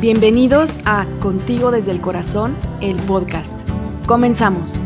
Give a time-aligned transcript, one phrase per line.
[0.00, 3.50] Bienvenidos a Contigo desde el Corazón, el podcast.
[4.06, 4.84] Comenzamos.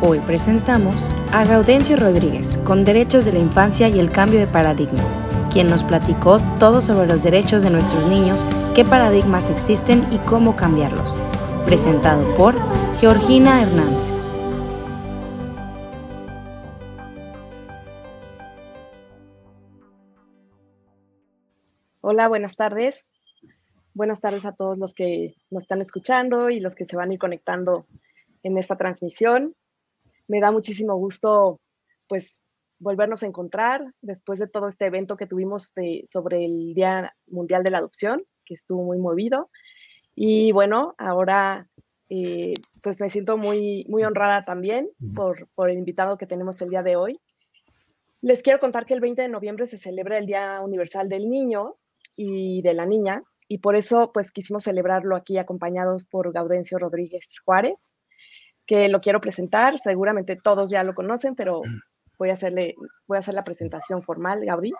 [0.00, 5.02] Hoy presentamos a Gaudencio Rodríguez con Derechos de la Infancia y el Cambio de Paradigma,
[5.52, 8.46] quien nos platicó todo sobre los derechos de nuestros niños,
[8.76, 11.20] qué paradigmas existen y cómo cambiarlos.
[11.64, 12.54] Presentado por
[13.00, 14.07] Georgina Hernández.
[22.18, 22.96] Hola, buenas tardes.
[23.94, 27.12] Buenas tardes a todos los que nos están escuchando y los que se van a
[27.12, 27.86] ir conectando
[28.42, 29.54] en esta transmisión.
[30.26, 31.60] Me da muchísimo gusto,
[32.08, 32.36] pues,
[32.80, 35.72] volvernos a encontrar después de todo este evento que tuvimos
[36.08, 39.48] sobre el Día Mundial de la Adopción, que estuvo muy movido.
[40.16, 41.68] Y bueno, ahora,
[42.08, 46.70] eh, pues, me siento muy, muy honrada también por, por el invitado que tenemos el
[46.70, 47.20] día de hoy.
[48.22, 51.76] Les quiero contar que el 20 de noviembre se celebra el Día Universal del Niño
[52.18, 57.24] y de la niña, y por eso pues quisimos celebrarlo aquí acompañados por Gaudencio Rodríguez
[57.44, 57.76] Juárez,
[58.66, 61.62] que lo quiero presentar, seguramente todos ya lo conocen, pero
[62.18, 62.74] voy a hacerle,
[63.06, 64.72] voy a hacer la presentación formal, Gaudí.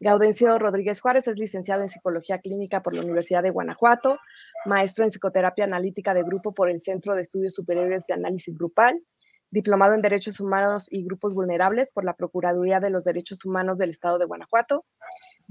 [0.00, 4.18] Gaudencio Rodríguez Juárez es licenciado en Psicología Clínica por la Universidad de Guanajuato,
[4.64, 9.00] maestro en Psicoterapia Analítica de Grupo por el Centro de Estudios Superiores de Análisis Grupal,
[9.50, 13.90] diplomado en Derechos Humanos y Grupos Vulnerables por la Procuraduría de los Derechos Humanos del
[13.90, 14.86] Estado de Guanajuato,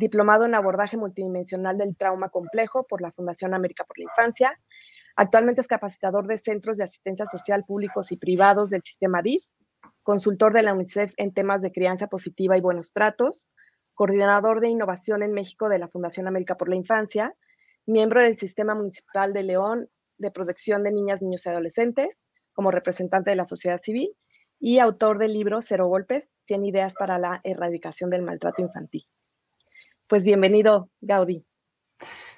[0.01, 4.59] diplomado en abordaje multidimensional del trauma complejo por la Fundación América por la Infancia.
[5.15, 9.43] Actualmente es capacitador de centros de asistencia social públicos y privados del sistema DIF,
[10.01, 13.47] consultor de la UNICEF en temas de crianza positiva y buenos tratos,
[13.93, 17.35] coordinador de innovación en México de la Fundación América por la Infancia,
[17.85, 22.09] miembro del Sistema Municipal de León de Protección de Niñas, Niños y Adolescentes,
[22.53, 24.15] como representante de la sociedad civil,
[24.59, 29.05] y autor del libro Cero Golpes, 100 ideas para la erradicación del maltrato infantil.
[30.11, 31.45] Pues bienvenido, Gaudí.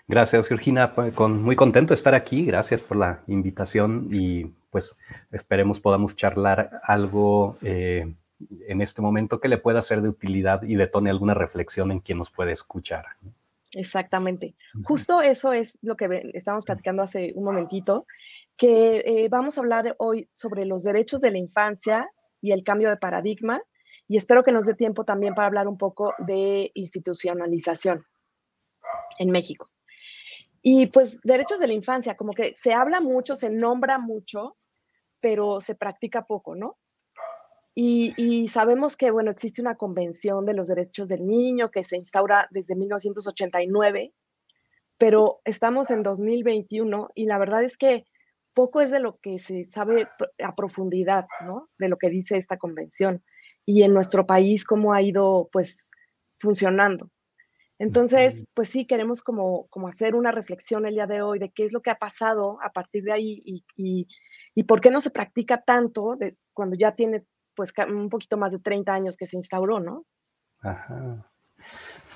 [0.07, 0.93] Gracias, Georgina.
[0.93, 2.45] Pues, con, muy contento de estar aquí.
[2.45, 4.95] Gracias por la invitación y pues
[5.31, 8.13] esperemos podamos charlar algo eh,
[8.67, 12.19] en este momento que le pueda ser de utilidad y detone alguna reflexión en quien
[12.19, 13.05] nos puede escuchar.
[13.71, 14.53] Exactamente.
[14.83, 18.05] Justo eso es lo que estábamos platicando hace un momentito,
[18.55, 22.07] que eh, vamos a hablar hoy sobre los derechos de la infancia
[22.39, 23.63] y el cambio de paradigma
[24.07, 28.05] y espero que nos dé tiempo también para hablar un poco de institucionalización
[29.17, 29.69] en México.
[30.61, 34.57] Y pues derechos de la infancia, como que se habla mucho, se nombra mucho,
[35.19, 36.77] pero se practica poco, ¿no?
[37.75, 42.47] Y, sabemos que, bueno, existe una convención de los derechos del niño que se instaura
[42.51, 44.13] desde 1989,
[44.99, 48.05] pero estamos en 2021 y la verdad es que
[48.53, 50.07] poco es de lo que se sabe
[50.43, 51.69] a profundidad, ¿no?
[51.79, 53.23] De lo que dice esta convención
[53.65, 55.77] y en nuestro país cómo ha ido pues
[56.39, 57.09] funcionando.
[57.79, 61.65] Entonces, pues sí, queremos como, como hacer una reflexión el día de hoy de qué
[61.65, 64.07] es lo que ha pasado a partir de ahí y,
[64.55, 67.25] y, por qué no se practica tanto de, cuando ya tiene
[67.55, 70.05] pues un poquito más de 30 años que se instauró, ¿no?
[70.61, 71.32] Ajá.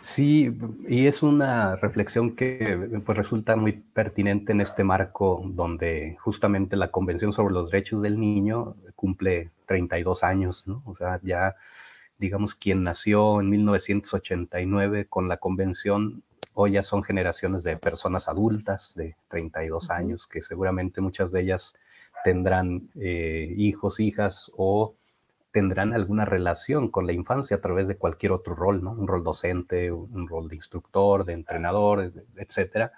[0.07, 0.57] Sí,
[0.87, 6.91] y es una reflexión que pues, resulta muy pertinente en este marco donde justamente la
[6.91, 10.81] Convención sobre los Derechos del Niño cumple 32 años, ¿no?
[10.85, 11.57] O sea, ya,
[12.19, 18.95] digamos, quien nació en 1989 con la Convención, hoy ya son generaciones de personas adultas
[18.95, 21.75] de 32 años, que seguramente muchas de ellas
[22.23, 24.95] tendrán eh, hijos, hijas o
[25.51, 28.91] tendrán alguna relación con la infancia a través de cualquier otro rol, ¿no?
[28.91, 32.91] Un rol docente, un rol de instructor, de entrenador, etcétera.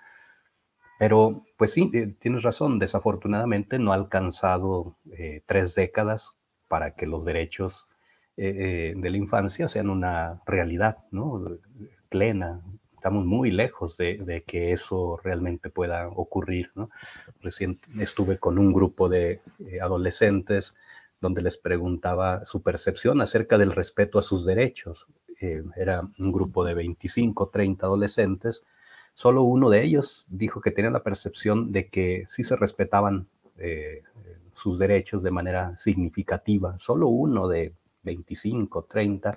[0.99, 6.35] Pero, pues sí, eh, tienes razón, desafortunadamente no ha alcanzado eh, tres décadas
[6.67, 7.87] para que los derechos
[8.35, 11.41] eh, de la infancia sean una realidad, ¿no?
[12.09, 12.61] Plena.
[12.97, 16.89] Estamos muy lejos de, de que eso realmente pueda ocurrir, ¿no?
[17.39, 19.41] Recién estuve con un grupo de
[19.81, 20.75] adolescentes
[21.21, 25.07] donde les preguntaba su percepción acerca del respeto a sus derechos.
[25.41, 28.65] Eh, era un grupo de 25, 30 adolescentes.
[29.13, 33.27] Solo uno de ellos dijo que tenía la percepción de que sí se respetaban
[33.57, 34.03] eh,
[34.53, 36.77] sus derechos de manera significativa.
[36.79, 37.73] Solo uno de
[38.03, 39.31] 25, 30.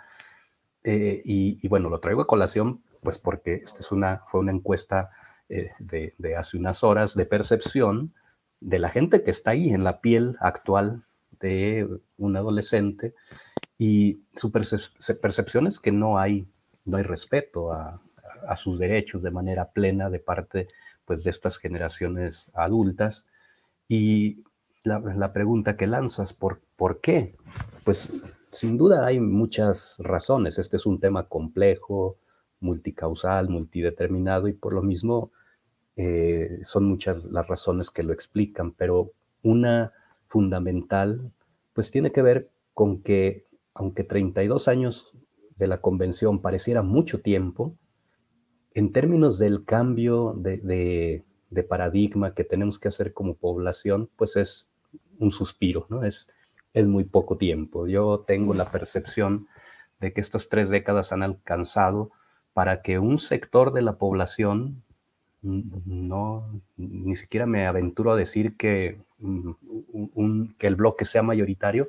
[0.85, 5.11] Eh, y, bueno, lo traigo a colación, pues porque esta es una, fue una encuesta
[5.49, 8.15] de, de hace unas horas de percepción
[8.61, 11.05] de la gente que está ahí en la piel actual
[12.17, 13.15] un adolescente
[13.79, 16.47] y su percepción es que no hay,
[16.85, 18.01] no hay respeto a,
[18.57, 20.69] sus derechos de manera plena de parte
[21.05, 23.25] pues, de estas generaciones adultas.
[23.89, 24.43] Y
[24.83, 27.37] la, pregunta que lanzas, ¿por, ¿por qué?
[27.85, 28.13] Pues
[28.51, 30.59] sin duda hay muchas razones.
[30.59, 32.19] Este es un tema complejo,
[32.61, 35.31] multicausal, multideterminado y por lo mismo
[35.97, 39.13] eh, son muchas las razones que lo explican, pero
[39.43, 39.93] una
[40.33, 41.31] fundamental
[41.75, 45.13] pues tiene que ver con que aunque 32 años
[45.57, 47.77] de la convención pareciera mucho tiempo,
[48.75, 51.23] en términos del cambio de,
[51.69, 54.71] paradigma que tenemos que hacer como población, pues es
[55.19, 56.03] un suspiro, ¿no?
[56.05, 56.29] Es,
[56.73, 57.87] es muy poco tiempo.
[57.87, 59.47] Yo tengo la percepción
[60.01, 62.11] de que estas tres décadas han alcanzado
[62.55, 64.83] para que un sector de la población,
[65.43, 71.89] no, ni siquiera me aventuro a decir que, mm, que el bloque sea mayoritario,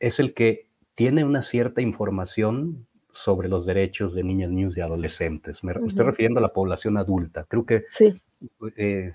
[0.00, 5.62] es el que tiene una cierta información sobre los derechos de niñas, niños y adolescentes.
[5.62, 7.44] Me estoy refiriendo a la población adulta.
[7.48, 8.20] Creo que sí.
[8.76, 9.12] Eh,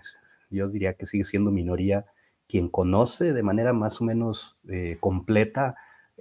[0.49, 2.05] yo diría que sigue siendo minoría
[2.47, 5.75] quien conoce de manera más o menos eh, completa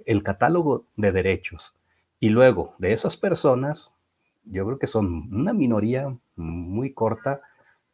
[0.05, 1.73] el catálogo de derechos.
[2.19, 3.95] Y luego, de esas personas,
[4.43, 7.41] yo creo que son una minoría muy corta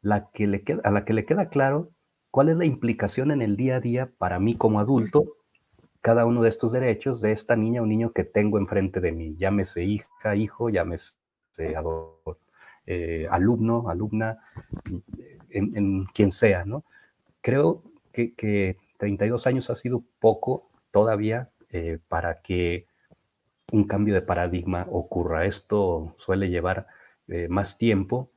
[0.01, 1.89] la que le queda, a la que le queda claro
[2.33, 5.37] cuál es la implicación en el día a día para mí como adulto
[6.01, 9.35] cada uno de estos derechos de esta niña o niño que tengo enfrente de mí,
[9.37, 11.13] llámese hija, hijo, llámese
[12.87, 14.39] eh, alumno, alumna,
[15.51, 16.83] en, quien sea, ¿no?
[17.39, 22.87] Creo que, 32 años ha sido poco todavía eh, para que
[23.71, 25.45] un cambio de paradigma ocurra.
[25.45, 26.87] Esto suele llevar
[27.27, 28.31] eh, más tiempo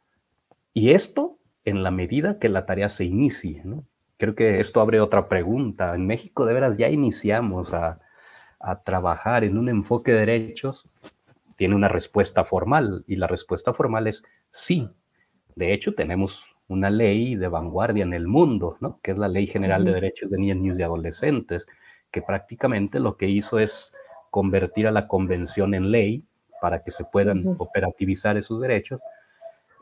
[0.74, 1.35] y esto
[1.66, 3.84] en la medida que la tarea se inicie, ¿no?
[4.16, 5.94] creo que esto abre otra pregunta.
[5.94, 8.00] En México de veras ya iniciamos a,
[8.84, 10.88] trabajar en un enfoque de derechos.
[11.56, 14.90] Tiene una respuesta formal y la respuesta formal es sí.
[15.54, 18.98] De hecho, tenemos una ley de vanguardia en el mundo, ¿no?
[19.02, 21.68] que es la Ley General de Derechos de Niños, Niños y Adolescentes,
[22.10, 23.92] que prácticamente lo que hizo es
[24.30, 26.24] convertir a la convención en ley
[26.60, 29.00] para que se puedan operativizar esos derechos.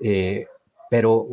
[0.03, 0.47] Eh,
[0.91, 1.27] pero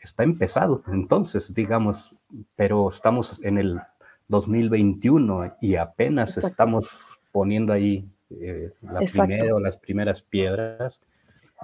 [0.00, 2.16] está empezado, entonces, digamos,
[2.56, 3.80] pero estamos en el
[4.28, 11.02] 2021 y apenas estamos poniendo ahí eh, la primera o las primeras piedras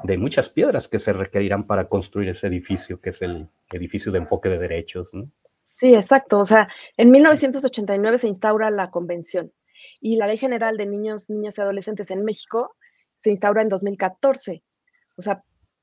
[0.04, 4.18] de muchas piedras que se requerirán para construir ese edificio, que es el edificio de
[4.18, 5.10] enfoque de derechos.
[5.78, 6.38] Sí, exacto.
[6.38, 9.52] O sea, en 1989 se instaura la convención
[10.00, 12.76] y la Ley General de Niños, Niñas y Adolescentes en México
[13.22, 14.62] se instaura en 2014.
[15.16, 15.42] O sea,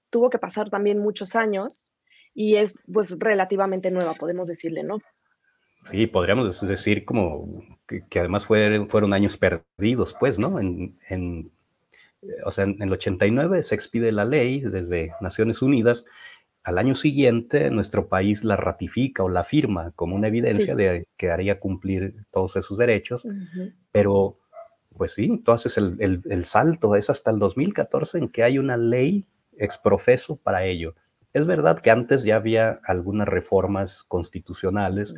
[0.10, 1.94] tuvo que pasar también muchos años
[2.38, 5.00] y es pues relativamente nueva, podemos decirle, ¿no?
[5.86, 10.60] Sí, podríamos decir como que, además fueron, fueron años perdidos, pues, ¿no?
[10.60, 11.52] En, en,
[12.46, 16.06] o sea, en el 89 se expide la ley desde Naciones Unidas,
[16.64, 21.32] al año siguiente nuestro país la ratifica o la firma como una evidencia de que
[21.32, 23.26] haría cumplir todos esos derechos,
[23.92, 24.38] pero
[24.96, 28.78] pues sí, entonces el, el, el salto es hasta el 2014 en que hay una
[28.78, 29.26] ley
[29.58, 30.94] exprofeso para ello.
[31.38, 35.14] Es verdad que antes ya había algunas reformas constitucionales,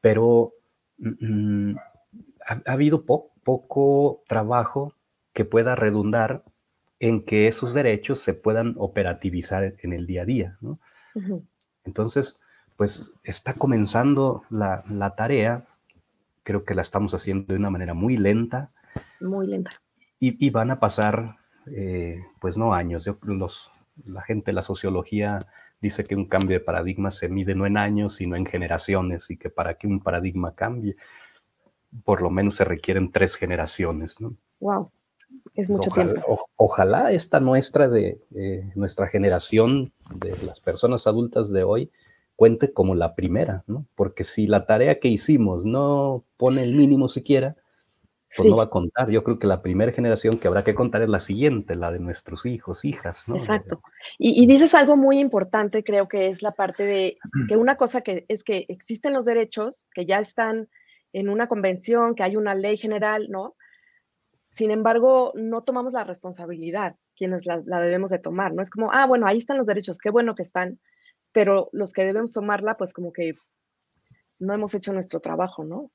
[0.00, 0.52] pero
[0.98, 1.76] mm, mm,
[2.46, 4.92] ha, habido poco trabajo
[5.32, 6.44] que pueda redundar
[7.00, 10.58] en que esos derechos se puedan operativizar en el día a día.
[11.84, 12.40] Entonces,
[12.76, 15.64] pues está comenzando la, tarea,
[16.42, 18.70] creo que la estamos haciendo de una manera muy lenta.
[19.20, 19.70] Muy lenta.
[20.18, 21.36] Y, van a pasar,
[21.66, 23.70] eh, pues no años, yo, los,
[24.04, 25.38] la gente la sociología
[25.80, 29.36] dice que un cambio de paradigma se mide no en años, sino en generaciones, y
[29.36, 30.96] que para que un paradigma cambie,
[32.04, 34.20] por lo menos se requieren tres generaciones.
[34.20, 34.34] ¿no?
[34.60, 34.90] Wow,
[35.54, 36.46] es mucho ojalá, tiempo.
[36.56, 41.90] ojalá esta nuestra de eh, nuestra generación de las personas adultas de hoy
[42.36, 43.86] cuente como la primera, ¿no?
[43.94, 47.56] Porque si la tarea que hicimos no pone el mínimo siquiera,
[48.36, 49.10] pues no va a contar.
[49.10, 51.98] Yo creo que la primera generación que habrá que contar es la siguiente, la de
[51.98, 53.36] nuestros hijos, hijas, ¿no?
[53.36, 53.80] Exacto.
[54.18, 58.24] Y, dices algo muy importante, creo que es la parte de que una cosa que
[58.28, 60.68] es que existen los derechos, que ya están
[61.12, 63.56] en una convención, que hay una ley general, ¿no?
[64.50, 68.62] Sin embargo, no tomamos la responsabilidad, quienes la, la debemos de tomar, ¿no?
[68.62, 70.78] Es como, ah, bueno, ahí están los derechos, qué bueno que están,
[71.32, 73.34] pero los que debemos tomarla, pues como que
[74.38, 75.90] no hemos hecho nuestro trabajo, ¿no?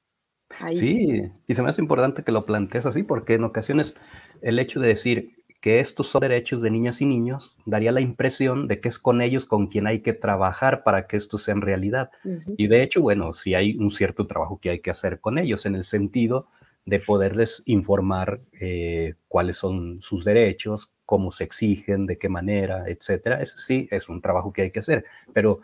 [0.74, 3.96] Sí, y se me hace importante que lo plantees así, porque en ocasiones
[4.41, 8.67] el hecho de decir que estos son derechos de niñas y niños daría la impresión
[8.67, 11.62] de que es con ellos con quien hay que trabajar para que esto sea en
[11.62, 12.10] realidad.
[12.58, 15.67] Y de hecho, bueno, sí hay un cierto trabajo que hay que hacer con ellos
[15.67, 16.48] en el sentido
[16.86, 23.39] de poderles informar eh, cuáles son sus derechos, cómo se exigen, de qué manera, etcétera.
[23.39, 25.60] Eso sí es un trabajo que hay que hacer, pero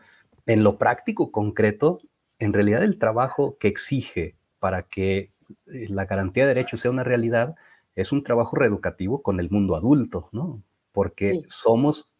[0.45, 2.01] en lo práctico, concreto,
[2.37, 5.31] en realidad el trabajo que exige para que
[5.67, 7.55] eh, la garantía de derechos sea una realidad,
[7.95, 10.61] es un trabajo reeducativo con el mundo adulto, ¿no?
[10.91, 12.11] Porque somos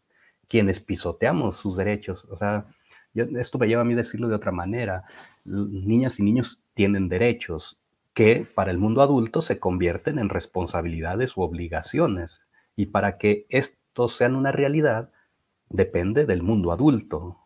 [0.48, 2.26] quienes pisoteamos sus derechos.
[2.26, 2.66] O sea,
[3.14, 5.04] esto me lleva a mí decirlo de otra manera.
[5.46, 7.80] Niñas y niños tienen derechos
[8.14, 12.42] que para el mundo adulto se convierten en responsabilidades u obligaciones.
[12.76, 15.12] Y para que estos sean una realidad,
[15.70, 17.38] depende del mundo adulto.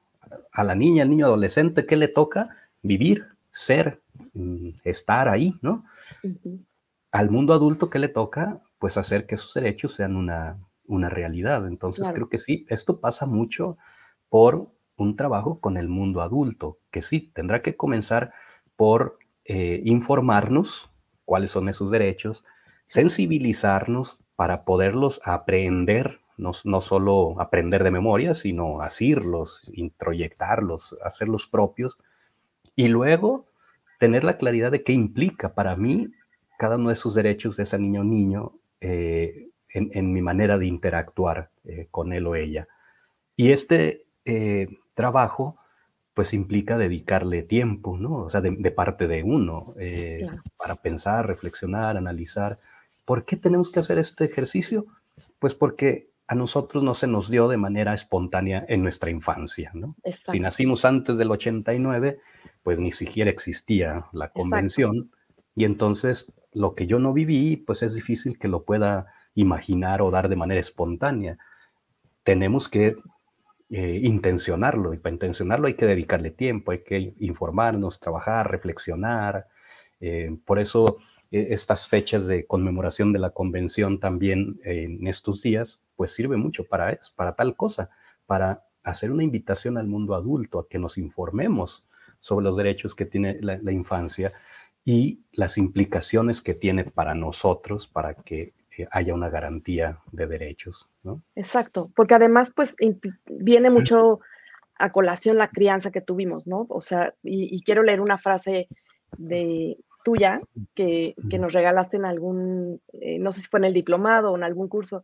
[0.51, 2.55] A la niña, al niño adolescente, ¿qué le toca?
[2.81, 4.01] Vivir, ser,
[4.83, 5.85] estar ahí, ¿no?
[7.11, 8.61] Al mundo adulto, ¿qué le toca?
[8.79, 11.67] Pues hacer que sus derechos sean una, una realidad.
[11.67, 13.77] Entonces creo que sí, esto pasa mucho
[14.29, 18.33] por un trabajo con el mundo adulto, que sí, tendrá que comenzar
[18.75, 20.91] por eh, informarnos
[21.25, 22.45] cuáles son esos derechos,
[22.87, 31.97] sensibilizarnos para poderlos aprender, no, no solo aprender de memoria, sino asirlos, introyectarlos, hacerlos propios,
[32.75, 33.45] y luego
[34.01, 36.11] tener la claridad de qué implica para mí
[36.57, 40.65] cada uno de esos derechos de esa niña o niño eh, en, mi manera de
[40.65, 42.67] interactuar eh, con él o ella.
[43.35, 44.05] Y este
[44.95, 45.57] trabajo
[46.13, 48.15] pues implica dedicarle tiempo, ¿no?
[48.23, 50.27] O sea, de, parte de uno, eh,
[50.57, 52.57] para pensar, reflexionar, analizar.
[53.05, 54.87] ¿Por qué tenemos que hacer este ejercicio?
[55.39, 59.95] Pues porque a nosotros no se nos dio de manera espontánea en nuestra infancia, ¿no?
[60.31, 62.19] Si nacimos antes del 89,
[62.63, 65.11] pues ni siquiera existía la convención
[65.55, 70.11] y entonces lo que yo no viví, pues es difícil que lo pueda imaginar o
[70.11, 71.37] dar de manera espontánea.
[72.23, 72.95] Tenemos que
[73.69, 74.93] eh, intencionarlo.
[74.93, 79.47] Y para intencionarlo hay que dedicarle tiempo, hay que informarnos, trabajar, reflexionar.
[80.01, 80.97] Eh, por eso
[81.31, 86.65] eh, estas fechas de conmemoración de la convención también en estos días, pues sirve mucho
[86.65, 87.89] para, para tal cosa,
[88.25, 91.85] para hacer una invitación al mundo adulto a que nos informemos
[92.21, 94.31] sobre los derechos que tiene la infancia
[94.85, 98.53] y las implicaciones que tiene para nosotros, para que
[98.89, 101.21] haya una garantía de derechos, ¿no?
[101.35, 102.75] Exacto, porque además pues
[103.25, 104.21] viene mucho
[104.75, 106.65] a colación la crianza que tuvimos, ¿no?
[106.69, 108.67] O sea, y, quiero leer una frase
[109.17, 110.41] de tuya
[110.73, 114.43] que, nos regalaste en algún, eh, no sé si fue en el diplomado o en
[114.43, 115.03] algún curso,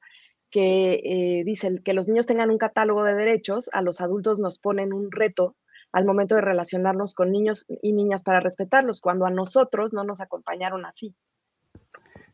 [0.50, 4.58] que eh, dice que los niños tengan un catálogo de derechos, a los adultos nos
[4.58, 5.56] ponen un reto
[5.92, 10.22] al momento de relacionarnos con niños y niñas para respetarlos, cuando a nosotros no nos
[10.22, 11.16] acompañaron así.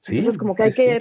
[0.07, 0.99] Entonces, como que hay que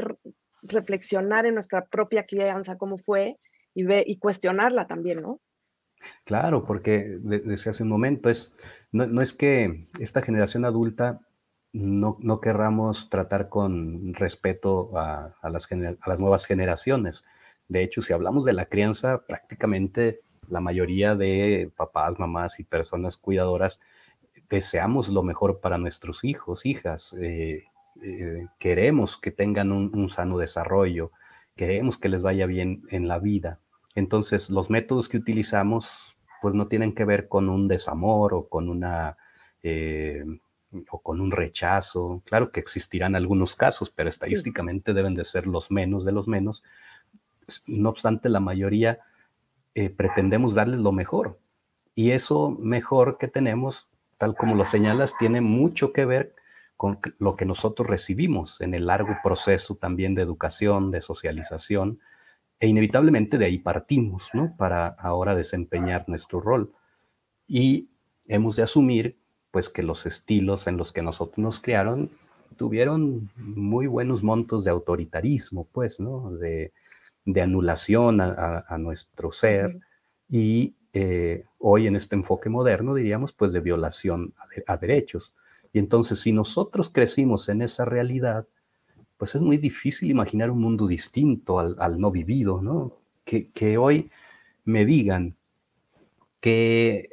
[0.62, 3.38] reflexionar en nuestra propia crianza cómo fue
[3.74, 5.40] y, ve, y cuestionarla también, ¿no?
[6.24, 8.54] Claro, porque desde hace un momento es,
[8.90, 11.20] no, es que esta generación adulta
[11.72, 17.24] no, no querramos tratar con respeto a, las a las nuevas generaciones.
[17.68, 23.16] De hecho, si hablamos de la crianza, prácticamente la mayoría de papás, mamás y personas
[23.16, 23.80] cuidadoras
[24.52, 27.16] deseamos lo mejor para nuestros hijos, hijas.
[27.18, 27.64] Eh,
[28.02, 31.10] eh, queremos que tengan un, sano desarrollo,
[31.56, 33.60] queremos que les vaya bien en la vida.
[33.94, 38.68] Entonces, los métodos que utilizamos, pues no tienen que ver con un desamor o con
[38.68, 39.16] una...
[39.62, 40.24] Eh,
[40.90, 42.22] o con un rechazo.
[42.24, 46.64] Claro que existirán algunos casos, pero estadísticamente deben de ser los menos de los menos.
[47.66, 49.00] No obstante, la mayoría
[49.74, 51.38] eh, pretendemos darles lo mejor.
[51.94, 53.88] Y eso mejor que tenemos,
[54.18, 56.34] tal como lo señalas, tiene mucho que ver
[56.76, 62.00] con lo que nosotros recibimos en el largo proceso también de educación, de socialización,
[62.58, 64.54] e inevitablemente de ahí partimos, ¿no?
[64.56, 66.72] Para ahora desempeñar nuestro rol.
[67.46, 67.88] Y
[68.26, 69.18] hemos de asumir,
[69.50, 72.10] pues, que los estilos en los que nosotros nos criaron
[72.56, 76.30] tuvieron muy buenos montos de autoritarismo, pues, ¿no?
[76.32, 76.72] De,
[77.40, 79.78] anulación a, nuestro ser
[80.28, 84.34] y eh, hoy en este enfoque moderno diríamos, pues, de violación
[84.66, 85.34] a derechos.
[85.72, 88.46] Y entonces, si nosotros crecimos en esa realidad,
[89.16, 92.98] pues es muy difícil imaginar un mundo distinto al, no vivido, ¿no?
[93.24, 94.10] Que, hoy
[94.64, 95.36] me digan
[96.40, 97.10] que,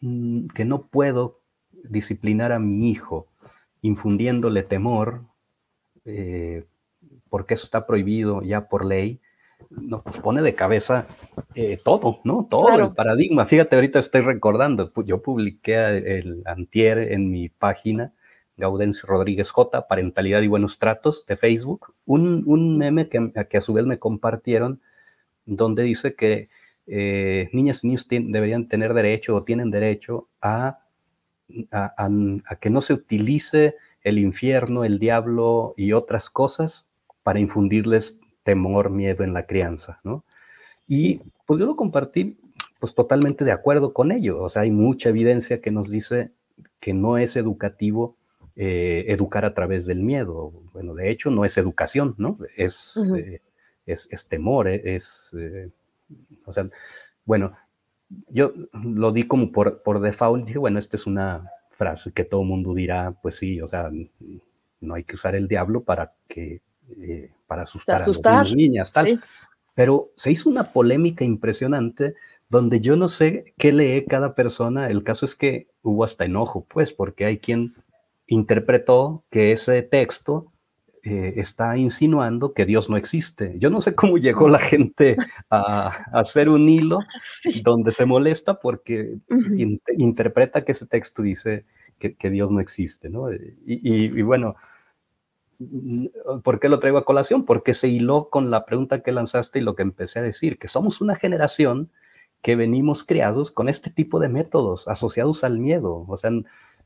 [0.00, 1.40] mm, que no puedo
[1.84, 3.28] disciplinar a mi hijo
[3.82, 5.24] infundiéndole temor,
[6.06, 6.64] eh,
[7.28, 9.20] porque eso está prohibido ya por ley,
[9.70, 11.06] nos pone de cabeza
[11.54, 12.46] eh, todo, ¿no?
[12.48, 13.46] Todo el paradigma.
[13.46, 15.76] Fíjate, ahorita estoy recordando, yo publiqué
[16.18, 18.12] el antier en mi página,
[18.56, 23.72] Gaudencio Rodríguez J, Parentalidad y Buenos Tratos de Facebook, un, meme que, que, a su
[23.72, 24.80] vez me compartieron,
[25.46, 26.48] donde dice que
[26.86, 30.80] eh, niñas y niños deberían tener derecho o tienen derecho a,
[31.70, 36.88] a que no se utilice el infierno, el diablo y otras cosas
[37.22, 38.19] para infundirles
[38.50, 40.24] temor, miedo en la crianza, ¿no?
[40.88, 42.36] Y pues yo lo compartí
[42.80, 44.42] pues totalmente de acuerdo con ello.
[44.42, 46.32] O sea, hay mucha evidencia que nos dice
[46.80, 48.16] que no es educativo
[48.56, 50.52] eh, educar a través del miedo.
[50.72, 52.38] Bueno, de hecho no es educación, ¿no?
[52.56, 53.40] Es, eh,
[53.86, 55.32] es, temor, es,
[56.44, 56.68] o sea,
[57.24, 57.52] bueno,
[58.28, 62.42] yo lo di como por, por default, dije, bueno, esta es una frase que todo
[62.42, 63.90] mundo dirá, pues sí, o sea,
[64.80, 66.62] no hay que usar el diablo para que,
[67.46, 69.22] para asustar, a las niñas, tal.
[69.74, 72.14] Pero se hizo una polémica impresionante
[72.48, 74.88] donde yo no sé qué lee cada persona.
[74.90, 77.74] El caso es que hubo hasta enojo, pues, porque hay quien
[78.26, 80.52] interpretó que ese texto
[81.02, 83.54] eh, está insinuando que Dios no existe.
[83.58, 85.16] Yo no sé cómo llegó la gente
[85.48, 86.98] a, hacer un hilo
[87.62, 89.16] donde se molesta porque
[89.96, 91.64] interpreta que ese texto dice
[91.98, 93.26] que, Dios no existe, ¿no?
[93.66, 94.56] y bueno,
[96.42, 97.44] ¿Por qué lo traigo a colación?
[97.44, 100.68] Porque se hiló con la pregunta que lanzaste y lo que empecé a decir, que
[100.68, 101.90] somos una generación
[102.42, 106.06] que venimos criados con este tipo de métodos asociados al miedo.
[106.08, 106.30] O sea,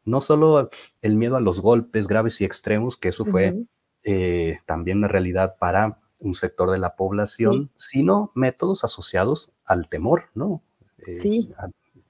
[0.05, 0.71] no solo
[1.03, 3.55] el miedo a los golpes graves y extremos, que eso fue
[4.03, 10.25] eh, también una realidad para un sector de la población, sino métodos asociados al temor,
[10.35, 10.63] ¿no?
[11.07, 11.53] Eh, sí.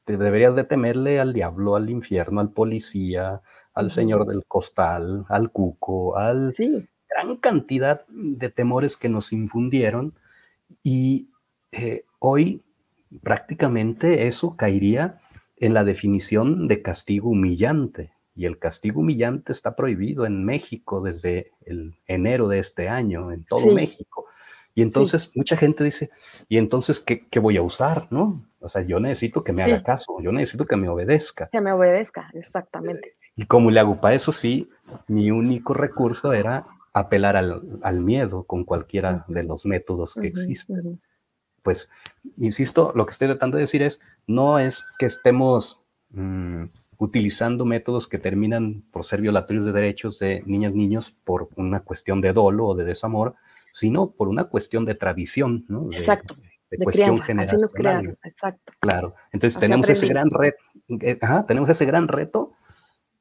[0.05, 3.43] te deberías de temerle al diablo, al infierno, al policía,
[3.75, 6.53] al señor del costal, al cuco, al
[7.09, 10.15] gran cantidad de temores que nos infundieron
[10.83, 11.29] y
[11.73, 12.63] eh, hoy
[13.23, 15.21] prácticamente eso caería
[15.57, 18.13] en la definición de castigo humillante.
[18.37, 23.45] Y el castigo humillante está prohibido en México desde el enero de este año, en
[23.45, 24.27] todo México.
[24.75, 26.11] Y entonces mucha gente dice,
[26.49, 28.09] ¿y entonces qué, qué, voy a usar?
[28.11, 28.45] ¿no?
[28.65, 31.49] O sea, yo necesito que me haga caso, yo necesito que me obedezca.
[31.53, 33.13] Que me obedezca, exactamente.
[33.37, 34.71] Y como le hago para eso, sí,
[35.07, 41.01] mi único recurso era apelar al, al miedo con cualquiera de los métodos que existen.
[41.63, 41.91] Pues,
[42.39, 46.65] insisto, lo que estoy tratando de decir es, no es que estemos mm,
[46.99, 52.21] utilizando métodos que terminan por ser violatorios de derechos de niñas, niños por una cuestión
[52.21, 53.35] de dolo o de desamor,
[53.73, 55.89] sino por una cuestión de tradición, ¿no?
[55.93, 56.37] Exacto.
[56.79, 58.19] De, cuestión generacional.
[58.25, 58.73] Exacto.
[58.81, 59.15] Claro.
[59.33, 60.59] Entonces tenemos ese gran reto,
[60.89, 62.53] eh, tenemos ese gran reto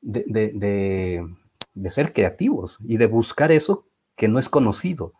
[0.01, 1.25] de,
[1.89, 3.85] ser creativos y de buscar eso
[4.15, 5.13] que no es conocido.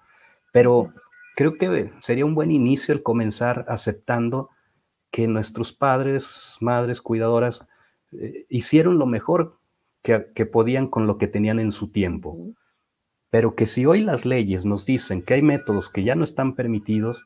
[0.52, 0.93] Pero
[1.36, 4.50] creo que sería un buen inicio el comenzar aceptando
[5.12, 7.67] que nuestros padres, madres, cuidadoras,
[8.13, 9.60] eh, hicieron lo mejor
[10.02, 12.38] que, que, podían con lo que tenían en su tiempo.
[13.30, 16.56] Pero que si hoy las leyes nos dicen que hay métodos que ya no están
[16.56, 17.26] permitidos,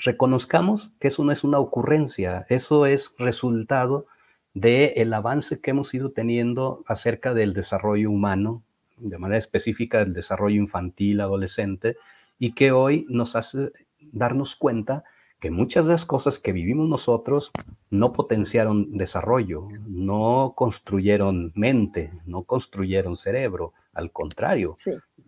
[0.00, 4.06] reconozcamos que eso no es una ocurrencia, eso es resultado
[4.54, 8.62] del el avance que hemos ido teniendo acerca del desarrollo humano,
[8.96, 11.96] de manera específica del desarrollo infantil, adolescente,
[12.38, 13.72] y que hoy nos hace
[14.12, 15.04] darnos cuenta
[15.40, 17.52] que muchas de las cosas que vivimos nosotros
[17.90, 24.74] no potenciaron desarrollo, no construyeron mente, no construyeron cerebro, al contrario,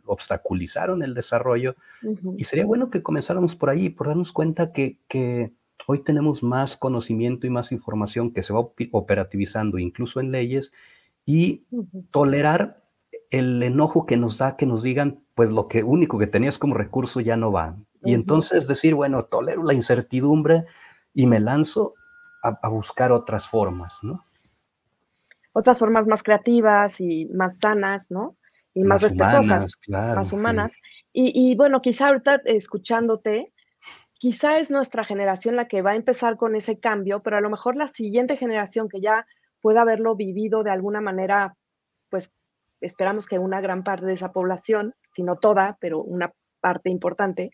[0.04, 1.76] obstaculizaron el desarrollo.
[2.36, 5.52] Y sería bueno que comenzáramos por ahí, por darnos cuenta que, que,
[5.86, 8.60] hoy tenemos más conocimiento y más información que se va
[8.92, 10.74] operativizando incluso en leyes
[11.24, 11.64] y
[12.10, 12.84] tolerar
[13.30, 16.74] el enojo que nos da que nos digan, pues lo que único que tenías como
[16.74, 17.78] recurso ya no va.
[18.02, 20.64] Y entonces decir, bueno, tolero la incertidumbre
[21.14, 21.94] y me lanzo
[22.42, 24.24] a, buscar otras formas, ¿no?
[25.52, 28.36] Otras formas más creativas y más sanas, ¿no?
[28.74, 30.72] Y más, respetuosas, más humanas.
[31.12, 33.52] Y, bueno, quizá ahorita escuchándote,
[34.14, 37.50] quizá es nuestra generación la que va a empezar con ese cambio, pero a lo
[37.50, 39.26] mejor la siguiente generación que ya
[39.60, 41.56] pueda haberlo vivido de alguna manera,
[42.08, 42.32] pues
[42.80, 47.50] esperamos que una gran parte de esa población, si no toda, pero una parte importante,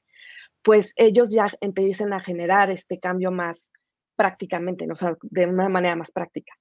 [0.64, 3.70] pues ellos ya empiecen a generar este cambio más
[4.16, 6.54] prácticamente, o sea, de una manera más práctica.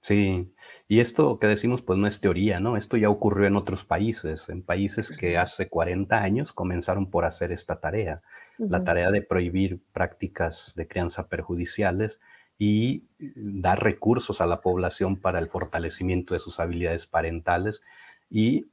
[0.00, 0.54] Sí,
[0.86, 2.76] y esto que decimos pues no es teoría, ¿no?
[2.76, 7.50] Esto ya ocurrió en otros países, en países que hace 40 años comenzaron por hacer
[7.50, 8.22] esta tarea,
[8.58, 12.20] la tarea de prohibir prácticas de crianza perjudiciales
[12.58, 17.82] y dar recursos a la población para el fortalecimiento de sus habilidades parentales
[18.30, 18.66] y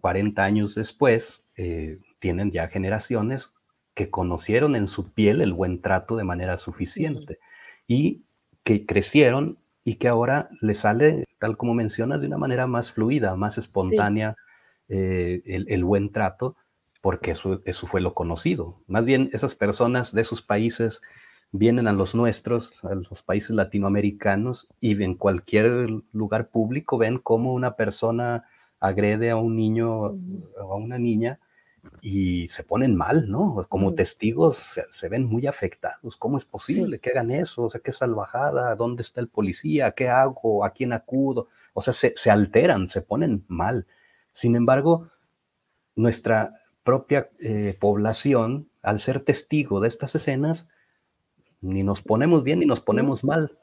[0.00, 3.52] 40 años después eh, tienen ya generaciones
[3.96, 7.38] que conocieron en su piel el buen trato de manera suficiente
[7.88, 8.22] y
[8.62, 13.34] que crecieron y que ahora le sale, tal como mencionas, de una manera más fluida,
[13.36, 14.36] más espontánea
[14.90, 16.56] eh, el, buen trato,
[17.00, 18.82] porque eso, eso fue lo conocido.
[18.86, 21.00] Más bien, esas personas de esos países
[21.50, 27.54] vienen a los nuestros, a los países latinoamericanos, y en cualquier lugar público ven cómo
[27.54, 28.44] una persona
[28.78, 31.40] agrede a un niño o a una niña
[32.00, 33.66] y se ponen mal, ¿no?
[33.68, 36.16] Como testigos se, ven muy afectados.
[36.16, 37.64] ¿Cómo es posible que hagan eso?
[37.64, 39.92] O sea, qué salvajada, ¿dónde está el policía?
[39.92, 40.64] ¿Qué hago?
[40.64, 41.48] ¿A quién acudo?
[41.74, 43.86] O sea, se, se alteran, se ponen mal.
[44.32, 45.08] Sin embargo,
[45.94, 46.52] nuestra
[46.84, 50.68] propia eh, población, al ser testigo de estas escenas,
[51.60, 53.58] ni nos ponemos bien ni nos ponemos mal.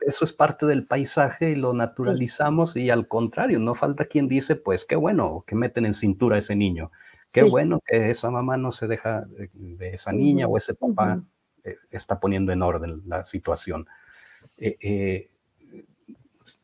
[0.00, 4.56] Eso es parte del paisaje y lo naturalizamos y al contrario, no falta quien dice,
[4.56, 6.90] pues qué bueno que meten en cintura a ese niño,
[7.32, 11.22] qué bueno que esa mamá no se deja de, esa niña o ese papá
[11.64, 13.86] eh, está poniendo en orden la situación.
[14.56, 15.30] Eh, eh,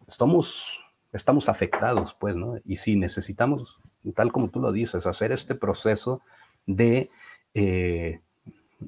[0.06, 0.80] estamos,
[1.12, 2.56] estamos afectados, pues, ¿no?
[2.64, 3.80] Y si necesitamos,
[4.14, 6.22] tal como tú lo dices, hacer este proceso
[6.66, 7.10] de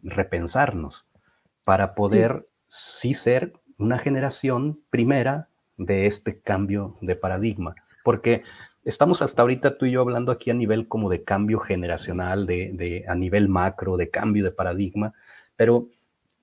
[0.03, 1.07] repensarnos
[1.65, 3.15] para poder sí.
[3.15, 7.75] ser una generación primera de este cambio de paradigma.
[8.05, 8.43] Porque
[8.85, 13.05] estamos hasta ahorita tú y yo hablando aquí a nivel como de cambio generacional, de,
[13.09, 15.15] a nivel macro, de cambio de paradigma,
[15.57, 15.89] pero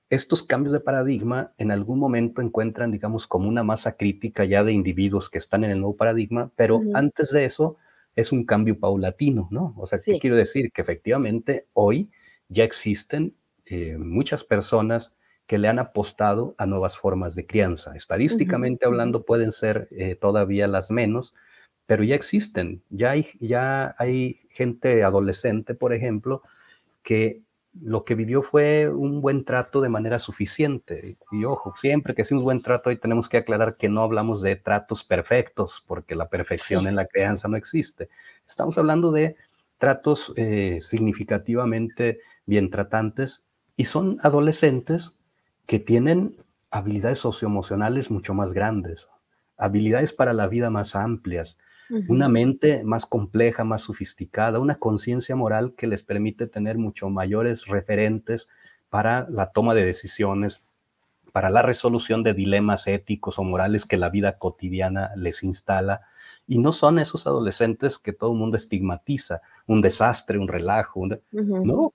[0.09, 4.73] estos cambios de paradigma en algún momento encuentran, digamos, como una masa crítica ya de
[4.73, 7.77] individuos que están en el nuevo paradigma, pero antes de eso
[8.15, 9.73] es un cambio paulatino, ¿no?
[9.77, 10.71] O sea, ¿qué quiero decir?
[10.73, 12.09] Que efectivamente hoy
[12.49, 15.15] ya existen eh, muchas personas
[15.47, 17.95] que le han apostado a nuevas formas de crianza.
[17.95, 21.33] Estadísticamente hablando pueden ser eh, todavía las menos,
[21.91, 22.81] pero ya existen.
[22.89, 26.41] Ya hay, ya hay gente adolescente, por ejemplo,
[27.03, 27.41] que
[27.81, 31.17] lo que vivió fue un buen trato de manera suficiente.
[31.33, 34.55] Y ojo, siempre que decimos buen trato, ahí tenemos que aclarar que no hablamos de
[34.55, 38.07] tratos perfectos, porque la perfección en la crianza no existe.
[38.47, 39.35] Estamos hablando de
[39.77, 43.43] tratos eh, significativamente bien tratantes
[43.75, 45.19] y son adolescentes
[45.65, 46.37] que tienen
[46.69, 49.09] habilidades socioemocionales mucho más grandes,
[49.57, 51.59] habilidades para la vida más amplias,
[52.07, 57.67] una mente más compleja, más sofisticada, una conciencia moral que les permite tener mucho mayores
[57.67, 58.47] referentes
[58.89, 60.61] para la toma de decisiones,
[61.31, 66.01] para la resolución de dilemas éticos o morales que la vida cotidiana les instala.
[66.47, 71.07] Y no son esos adolescentes que todo el mundo estigmatiza, un desastre, un relajo.
[71.31, 71.93] No,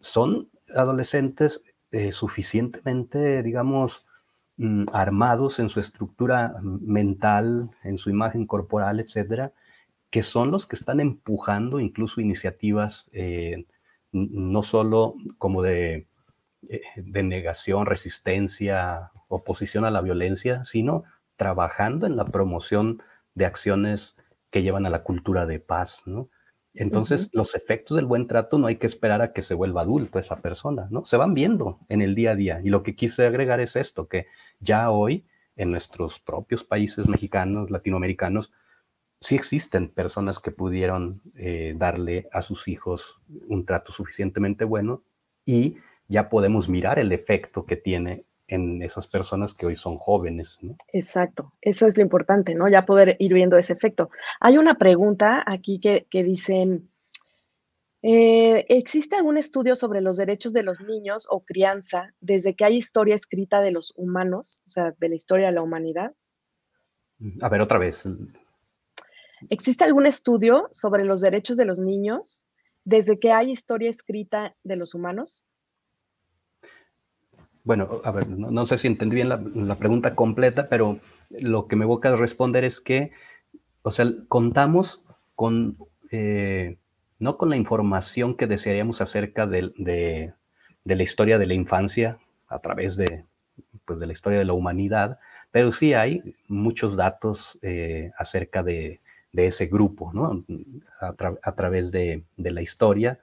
[0.00, 4.06] son adolescentes eh, suficientemente, digamos,
[4.92, 9.52] armados en su estructura mental, en su imagen corporal, etcétera,
[10.10, 13.66] que son los que están empujando incluso iniciativas eh,
[14.12, 16.06] no solo como de,
[16.68, 21.04] eh, de negación, resistencia, oposición a la violencia, sino
[21.36, 23.02] trabajando en la promoción
[23.34, 24.16] de acciones
[24.50, 26.28] que llevan a la cultura de paz, ¿no?
[26.74, 30.18] Entonces, los efectos del buen trato no hay que esperar a que se vuelva adulto
[30.18, 31.04] esa persona, ¿no?
[31.04, 32.60] Se van viendo en el día a día.
[32.64, 34.26] Y lo que quise agregar es esto, que
[34.58, 38.52] ya hoy en nuestros propios países mexicanos, latinoamericanos,
[39.20, 45.02] sí existen personas que pudieron eh, darle a sus hijos un trato suficientemente bueno
[45.44, 45.76] y
[46.08, 50.58] ya podemos mirar el efecto que tiene en esas personas que hoy son jóvenes.
[50.60, 50.76] ¿no?
[50.92, 52.68] Exacto, eso es lo importante, ¿no?
[52.68, 54.10] Ya poder ir viendo ese efecto.
[54.40, 56.90] Hay una pregunta aquí que, que dicen,
[58.02, 62.76] eh, ¿existe algún estudio sobre los derechos de los niños o crianza desde que hay
[62.76, 66.12] historia escrita de los humanos, o sea, de la historia de la humanidad?
[67.40, 68.06] A ver, otra vez.
[69.48, 72.44] ¿Existe algún estudio sobre los derechos de los niños
[72.84, 75.46] desde que hay historia escrita de los humanos?
[77.64, 80.98] Bueno, a ver, no, sé si entendí bien la, pregunta completa, pero
[81.30, 83.12] lo que me voy a responder es que,
[83.82, 85.00] o sea, contamos
[85.36, 85.76] con,
[86.10, 86.78] eh,
[87.20, 89.72] no con la información que desearíamos acerca de,
[90.84, 93.24] la historia de la infancia a través de,
[93.84, 95.20] pues, de la historia de la humanidad,
[95.52, 99.00] pero sí hay muchos datos eh, acerca de,
[99.34, 100.44] ese grupo, ¿no?
[101.00, 103.18] A, través de, la historia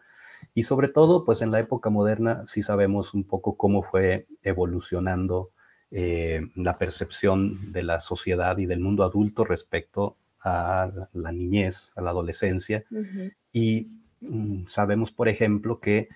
[0.60, 5.52] y sobre todo, pues en la época moderna sí sabemos un poco cómo fue evolucionando
[5.90, 12.02] eh, la percepción de la sociedad y del mundo adulto respecto a la niñez, a
[12.02, 12.84] la adolescencia.
[13.54, 13.88] Y
[14.20, 16.10] mm, sabemos, por ejemplo, que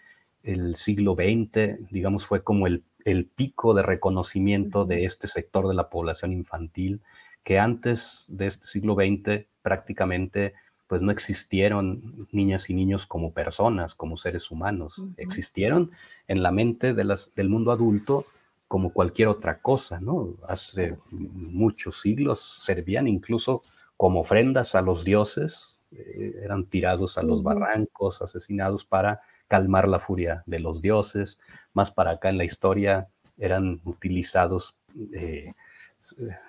[0.44, 5.74] el siglo XX, digamos, fue como el, el pico de reconocimiento de este sector de
[5.74, 7.02] la población infantil,
[7.46, 10.54] que antes de este siglo XX prácticamente
[10.94, 15.02] pues no existieron niñas y niños como personas, como seres humanos.
[15.18, 15.90] Existieron
[16.28, 18.28] en la mente de las, del mundo adulto
[18.68, 20.36] como cualquier otra cosa, ¿no?
[20.48, 23.64] Hace muchos siglos servían incluso
[23.98, 29.98] como ofrendas a los dioses, eh, eran tirados a los barrancos, asesinados para calmar la
[29.98, 31.40] furia de los dioses.
[31.74, 33.08] Más para acá en la historia
[33.40, 34.80] eran utilizados
[35.12, 35.54] eh,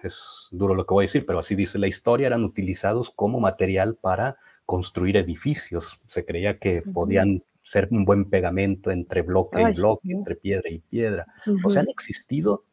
[0.02, 3.40] es duro lo que voy a decir, pero así dice la historia, eran utilizados como
[3.40, 4.36] material para
[4.66, 6.00] construir edificios.
[6.08, 10.78] Se creía que podían ser un buen pegamento entre bloque y bloque, entre piedra y
[10.78, 11.26] piedra.
[11.64, 12.64] O sea, han existido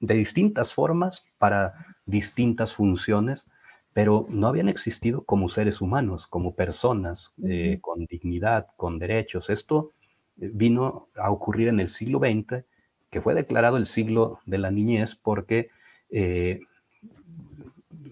[0.00, 1.74] de distintas formas para
[2.06, 3.46] distintas funciones,
[3.92, 9.50] pero no habían existido como seres humanos, como personas, eh, con dignidad, con derechos.
[9.50, 9.92] Esto
[10.40, 12.64] eh, vino a ocurrir en el siglo XX,
[13.10, 15.68] que fue declarado el siglo de la niñez porque
[16.12, 16.60] eh,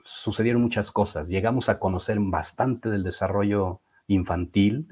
[0.04, 1.28] sucedieron muchas cosas.
[1.28, 4.88] Llegamos a conocer bastante del desarrollo infantil,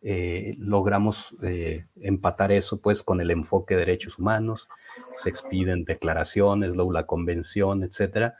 [0.00, 4.68] eh, logramos eh, empatar eso pues con el enfoque de derechos humanos,
[5.12, 8.36] se expiden declaraciones, luego la convención, etcétera,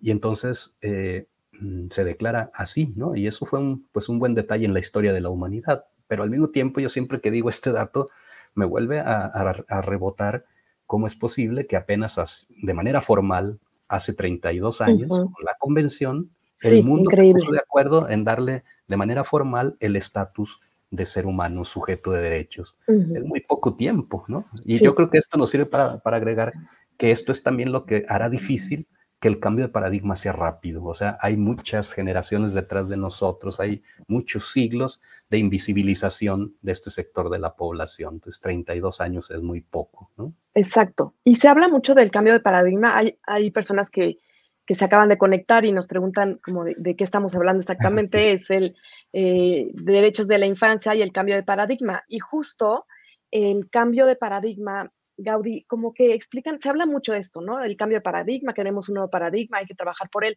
[0.00, 1.26] y entonces eh,
[1.60, 3.16] mm, se declara así, ¿no?
[3.16, 6.22] Y eso fue un, pues un buen detalle en la historia de la humanidad, pero
[6.22, 8.06] al mismo tiempo yo siempre que digo este dato
[8.54, 10.44] me vuelve a, a rebotar
[10.92, 16.28] cómo es posible que apenas de manera formal hace 32 años, con la convención,
[16.60, 21.24] el mundo se puso de acuerdo en darle de manera formal el estatus de ser
[21.24, 22.76] humano sujeto de derechos.
[22.86, 24.44] Es muy poco tiempo, ¿no?
[24.66, 26.52] Y yo creo que esto nos sirve para, para, agregar
[26.98, 28.86] que esto es también lo que hará difícil
[29.22, 30.84] que el cambio de paradigma sea rápido.
[30.84, 36.90] O sea, hay muchas generaciones detrás de nosotros, hay muchos siglos de invisibilización de este
[36.90, 38.14] sector de la población.
[38.14, 40.34] Entonces, 32 años es muy poco, ¿no?
[40.54, 41.14] Exacto.
[41.22, 42.98] Y se habla mucho del cambio de paradigma.
[42.98, 44.18] Hay, hay personas que,
[44.66, 48.32] se acaban de conectar y nos preguntan como de, qué estamos hablando exactamente.
[48.32, 48.74] es el
[49.12, 52.02] eh, derechos de la infancia y el cambio de paradigma.
[52.08, 52.86] Y justo
[53.30, 54.90] el cambio de paradigma,
[55.22, 57.62] Gaudí, como que explican, se habla mucho de esto, ¿no?
[57.62, 60.36] El cambio de paradigma, queremos un nuevo paradigma, hay que trabajar por él.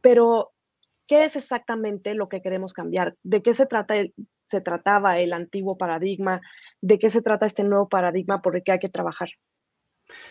[0.00, 0.52] Pero,
[1.06, 3.16] ¿qué es exactamente lo que queremos cambiar?
[3.22, 3.94] ¿De qué se trata
[4.46, 6.42] se trataba el antiguo paradigma?
[6.82, 9.30] ¿De qué se trata este nuevo paradigma por el que hay que trabajar?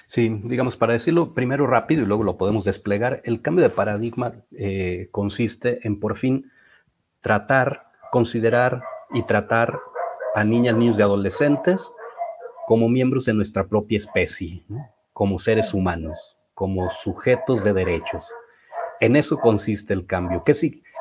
[0.05, 4.33] Sí, digamos, para decirlo primero rápido y luego lo podemos desplegar, el cambio de paradigma
[4.51, 6.51] eh, consiste en por fin
[7.21, 8.83] tratar, considerar
[9.13, 9.79] y tratar
[10.35, 11.91] a niñas, niños y adolescentes
[12.71, 14.63] como miembros de nuestra propia especie,
[15.11, 18.31] como seres humanos, como sujetos de derechos.
[19.01, 20.45] En eso consiste el cambio.
[20.45, 20.53] ¿Qué,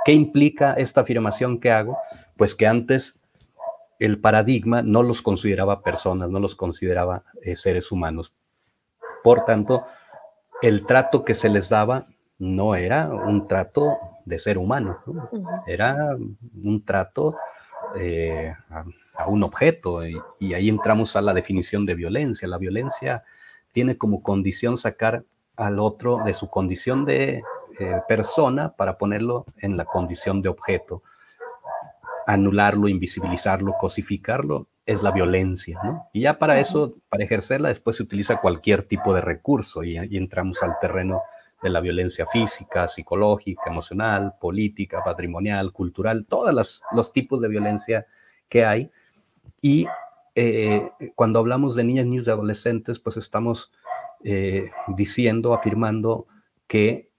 [0.04, 1.96] ¿Qué implica esta afirmación que hago?
[2.36, 3.20] Pues que antes
[4.00, 8.34] el paradigma no los consideraba personas, no los consideraba eh, seres humanos.
[9.22, 9.84] Por tanto,
[10.62, 12.08] el trato que se les daba
[12.40, 14.98] no era un trato de ser humano,
[15.68, 16.16] era
[16.64, 17.36] un trato
[17.94, 18.56] eh,
[19.20, 22.48] a, un objeto y, ahí entramos a la definición de violencia.
[22.48, 23.24] La violencia
[23.72, 25.24] tiene como condición sacar
[25.56, 27.42] al otro de su condición de
[27.78, 31.02] eh, persona para ponerlo en la condición de objeto,
[32.26, 36.08] anularlo, invisibilizarlo, cosificarlo es la violencia, ¿no?
[36.12, 40.62] Y ya para eso, para ejercerla, después se utiliza cualquier tipo de recurso y, entramos
[40.62, 41.22] al terreno
[41.62, 48.06] de la violencia física, psicológica, emocional, política, patrimonial, cultural, todos los tipos de violencia
[48.48, 48.90] que hay.
[49.60, 49.86] Y
[50.34, 53.72] eh, cuando hablamos de niñas, niños y adolescentes, pues estamos
[54.24, 56.26] eh, diciendo, afirmando
[56.66, 57.10] que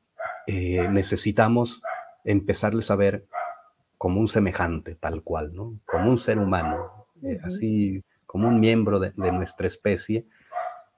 [0.47, 1.81] eh, necesitamos
[2.23, 3.25] empezarles a ver
[3.97, 5.79] como un semejante, tal cual, ¿no?
[5.85, 7.07] Como un ser humano,
[7.43, 10.25] así como un miembro de, nuestra especie.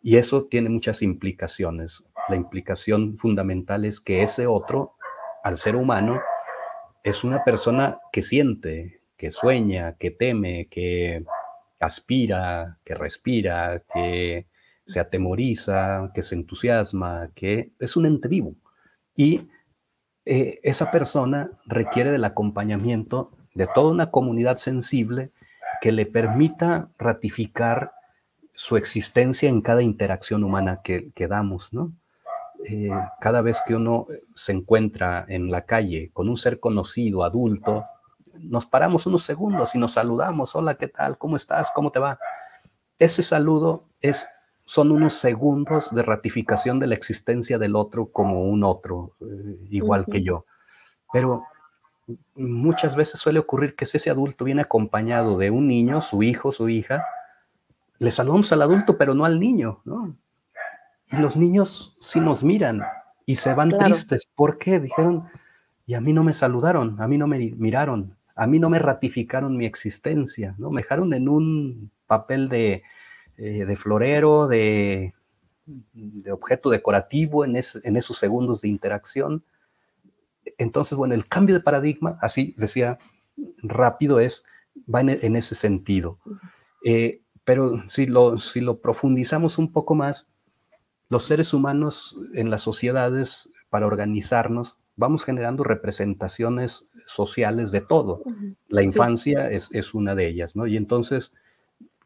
[0.02, 2.06] Y eso tiene muchas implicaciones.
[2.30, 4.96] La implicación fundamental es que ese otro,
[5.44, 6.22] al ser humano,
[7.04, 11.24] es una persona que siente, que sueña, que teme, que
[11.80, 14.48] aspira, que respira, que
[14.86, 18.56] se atemoriza, que se entusiasma, que es un ente vivo.
[19.16, 19.48] Y
[20.26, 25.32] eh, esa persona requiere del acompañamiento de toda una comunidad sensible
[25.82, 27.94] que le permita ratificar
[28.54, 31.94] su existencia en cada interacción humana que, damos, ¿no?
[32.66, 37.86] Eh, cada vez que uno se encuentra en la calle con un ser conocido, adulto,
[38.44, 41.18] nos paramos unos segundos y nos saludamos, hola, ¿qué tal?
[41.18, 41.72] ¿Cómo estás?
[41.74, 42.20] ¿Cómo te va?
[43.00, 44.26] Ese saludo es,
[44.66, 50.06] son unos segundos de ratificación de la existencia del otro como un otro, eh, igual
[50.06, 50.46] que yo.
[51.12, 51.44] Pero
[52.36, 56.52] muchas veces suele ocurrir que si ese adulto viene acompañado de un niño, su hijo,
[56.52, 57.06] su hija,
[58.00, 60.16] le saludamos al adulto, pero no al niño, ¿no?
[61.12, 62.82] Y los niños sí nos miran
[63.26, 64.28] y se van tristes.
[64.36, 64.80] ¿Por qué?
[64.80, 65.30] Dijeron,
[65.86, 68.80] y a mí no me saludaron, a mí no me miraron, a mí no me
[68.80, 70.72] ratificaron mi existencia, ¿no?
[70.72, 72.84] Me dejaron en un papel de,
[73.38, 75.14] eh, florero, de,
[76.32, 79.44] objeto decorativo en, esos segundos de interacción
[80.58, 83.00] entonces, bueno, el cambio de paradigma, así decía
[83.62, 84.44] rápido, es,
[84.94, 86.20] va en, ese sentido.
[86.86, 90.28] Eh, pero si lo profundizamos un poco más,
[91.10, 98.22] los seres humanos en las sociedades, para organizarnos, vamos generando representaciones sociales de todo.
[98.68, 100.68] La infancia es, es, una de ellas, ¿no?
[100.68, 101.34] Y entonces,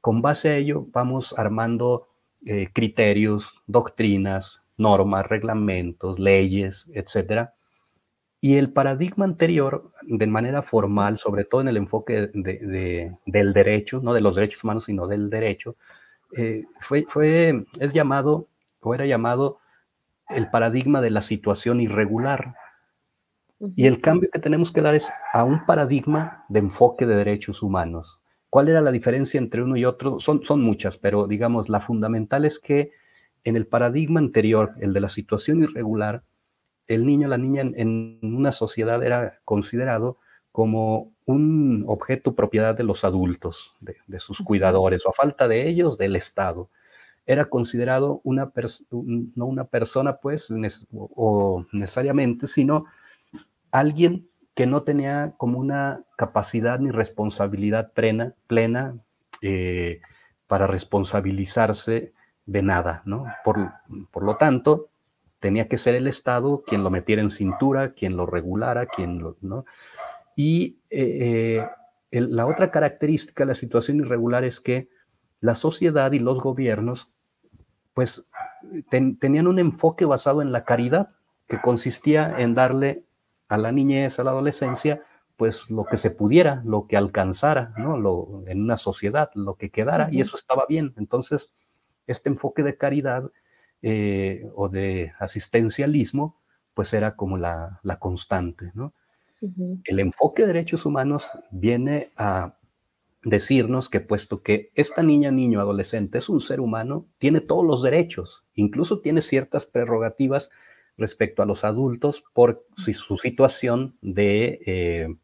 [0.02, 2.08] con base a ello, vamos armando
[2.46, 7.56] eh, criterios, doctrinas, normas, reglamentos, leyes, etcétera.
[8.40, 14.00] Y el paradigma anterior, de manera formal, sobre todo en el enfoque de, del derecho,
[14.02, 15.76] no de los derechos humanos, sino del derecho,
[16.36, 18.48] eh, fue, fue, es llamado,
[18.82, 19.58] o era llamado,
[20.30, 22.56] el paradigma de la situación irregular.
[23.76, 27.64] Y el cambio que tenemos que dar es a un paradigma de enfoque de derechos
[27.64, 28.22] humanos.
[28.50, 30.20] ¿Cuál era la diferencia entre uno y otro?
[30.20, 32.92] Son, son muchas, pero digamos, la fundamental es que
[33.44, 36.24] en el paradigma anterior, el de la situación irregular,
[36.88, 40.18] el niño, la niña en, una sociedad era considerado
[40.52, 45.98] como un objeto propiedad de los adultos, de, sus cuidadores, o a falta de ellos,
[45.98, 46.70] del Estado.
[47.26, 48.52] Era considerado una
[48.92, 50.52] no una persona, pues,
[50.92, 52.86] o necesariamente, sino
[53.72, 58.98] alguien que no tenía como una capacidad ni responsabilidad plena, plena
[59.42, 60.02] eh,
[60.48, 62.14] para responsabilizarse
[62.46, 63.26] de nada, ¿no?
[63.44, 63.72] Por,
[64.10, 64.90] por, lo tanto,
[65.40, 69.38] tenía que ser el Estado quien lo metiera en cintura, quien lo regulara, quien lo,
[69.42, 69.66] ¿no?
[70.36, 71.62] Y eh,
[72.12, 74.90] eh, la otra característica de la situación irregular es que
[75.40, 77.12] la sociedad y los gobiernos,
[77.94, 78.28] pues,
[78.90, 81.10] tenían un enfoque basado en la caridad,
[81.48, 83.04] que consistía en darle
[83.48, 85.04] a la niñez, a la adolescencia,
[85.36, 87.98] pues lo que se pudiera, lo que alcanzara, ¿no?
[87.98, 90.94] Lo, en una sociedad, lo que quedara, y eso estaba bien.
[90.98, 91.54] Entonces,
[92.08, 93.32] este enfoque de caridad
[93.82, 96.42] eh, o de asistencialismo,
[96.74, 98.94] pues era como la, la constante, ¿no?
[99.84, 102.58] El enfoque de derechos humanos viene a
[103.24, 107.84] decirnos que puesto que esta niña, niño, adolescente es un ser humano, tiene todos los
[107.84, 110.50] derechos, incluso tiene ciertas prerrogativas
[110.98, 115.16] respecto a los adultos por su situación de, eh,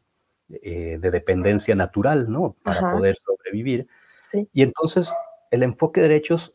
[0.62, 2.56] eh, de dependencia natural, ¿no?
[2.62, 3.88] Para poder sobrevivir.
[4.52, 5.12] Y entonces
[5.50, 6.54] el enfoque de derechos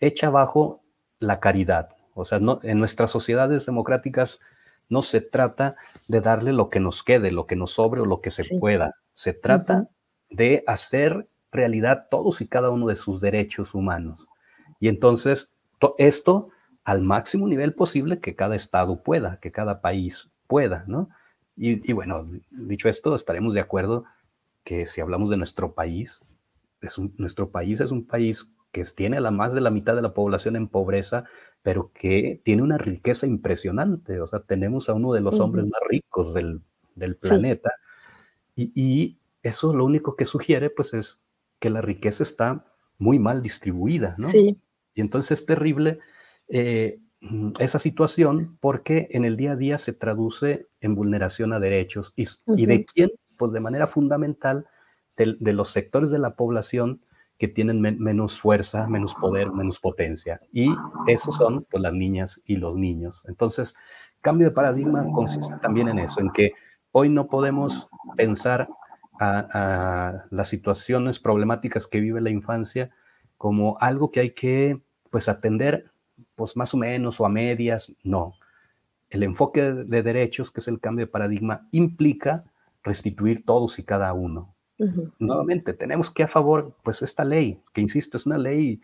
[0.00, 0.82] echa abajo
[1.18, 1.90] la caridad.
[2.14, 4.40] O sea, no, en nuestras sociedades democráticas
[4.88, 5.76] no se trata
[6.08, 8.94] de darle lo que nos quede, lo que nos sobre o lo que se pueda.
[9.12, 9.88] Se trata
[10.30, 14.26] de hacer realidad todos y cada uno de sus derechos humanos.
[14.80, 15.52] Y entonces,
[15.98, 16.48] esto
[16.84, 21.08] al máximo nivel posible que cada estado pueda, que cada país pueda, ¿no?
[21.56, 24.04] Y, bueno, dicho esto, estaremos de acuerdo
[24.64, 26.20] que si hablamos de nuestro país,
[26.80, 30.02] es nuestro país es un país que tiene a la más de la mitad de
[30.02, 31.24] la población en pobreza,
[31.62, 34.20] pero que tiene una riqueza impresionante.
[34.20, 36.60] O sea, tenemos a uno de los hombres más ricos del,
[37.20, 37.72] planeta.
[38.56, 41.20] Y, y, eso lo único que sugiere, pues, es
[41.60, 42.64] que la riqueza está
[42.98, 44.26] muy mal distribuida, ¿no?
[44.28, 44.58] Sí.
[44.94, 46.00] Y entonces es terrible
[46.48, 51.60] eh, mm, esa situación porque en el día a día se traduce en vulneración a
[51.60, 52.12] derechos.
[52.16, 52.24] ¿Y,
[52.56, 53.10] ¿y de quién?
[53.36, 54.66] Pues de manera fundamental
[55.16, 57.00] de, de, los sectores de la población
[57.38, 60.40] que tienen menos fuerza, menos poder, menos potencia.
[60.52, 60.74] Y
[61.06, 63.22] esos son pues, las niñas y los niños.
[63.26, 63.74] Entonces,
[64.20, 66.52] cambio de paradigma consiste también en eso, en que
[66.92, 68.68] hoy no podemos pensar
[69.18, 72.90] a, a las situaciones problemáticas que vive la infancia
[73.36, 74.80] como algo que hay que
[75.10, 75.92] pues atender
[76.34, 78.34] pues más o menos o a medias, no.
[79.10, 82.44] El enfoque de, derechos, que es el cambio de paradigma, implica
[82.82, 84.54] restituir todos y cada uno.
[85.20, 88.80] Nuevamente, tenemos que a favor, pues esta ley, que insisto, es una ley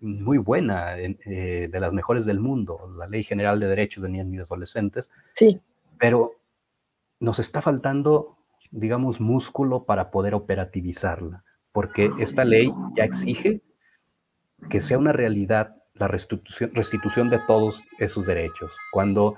[0.00, 4.32] muy buena, eh, de las mejores del mundo, la Ley General de Derechos de Niños
[4.32, 5.10] y Adolescentes.
[5.34, 5.60] Sí.
[5.98, 6.32] Pero
[7.20, 8.36] nos está faltando,
[8.70, 13.62] digamos, músculo para poder operativizarla, porque esta ley ya exige
[14.68, 18.76] que sea una realidad la restitución, restitución de todos esos derechos.
[18.92, 19.36] Cuando,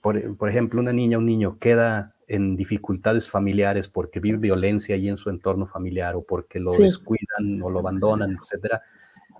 [0.00, 4.94] por, por, ejemplo, una niña o un niño queda en dificultades familiares porque vive violencia
[4.94, 8.82] ahí en su entorno familiar o porque lo descuidan o lo abandonan, etcétera,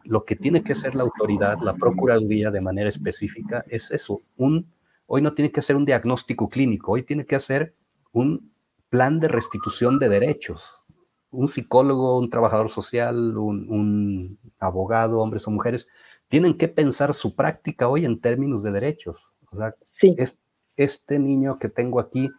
[0.05, 4.21] lo que tiene que hacer la autoridad, la Procuraduría de manera específica es eso.
[4.37, 4.71] Un,
[5.07, 7.75] hoy no tiene que hacer un diagnóstico clínico, hoy tiene que hacer
[8.13, 8.53] un
[8.91, 10.83] plan de restitución de derechos.
[11.31, 15.89] Un psicólogo, un trabajador social, un, un abogado, hombres o mujeres,
[16.29, 19.33] tienen que pensar su práctica hoy en términos de derechos.
[19.51, 19.75] O sea,
[20.17, 20.39] es,
[20.77, 22.31] este niño que tengo aquí,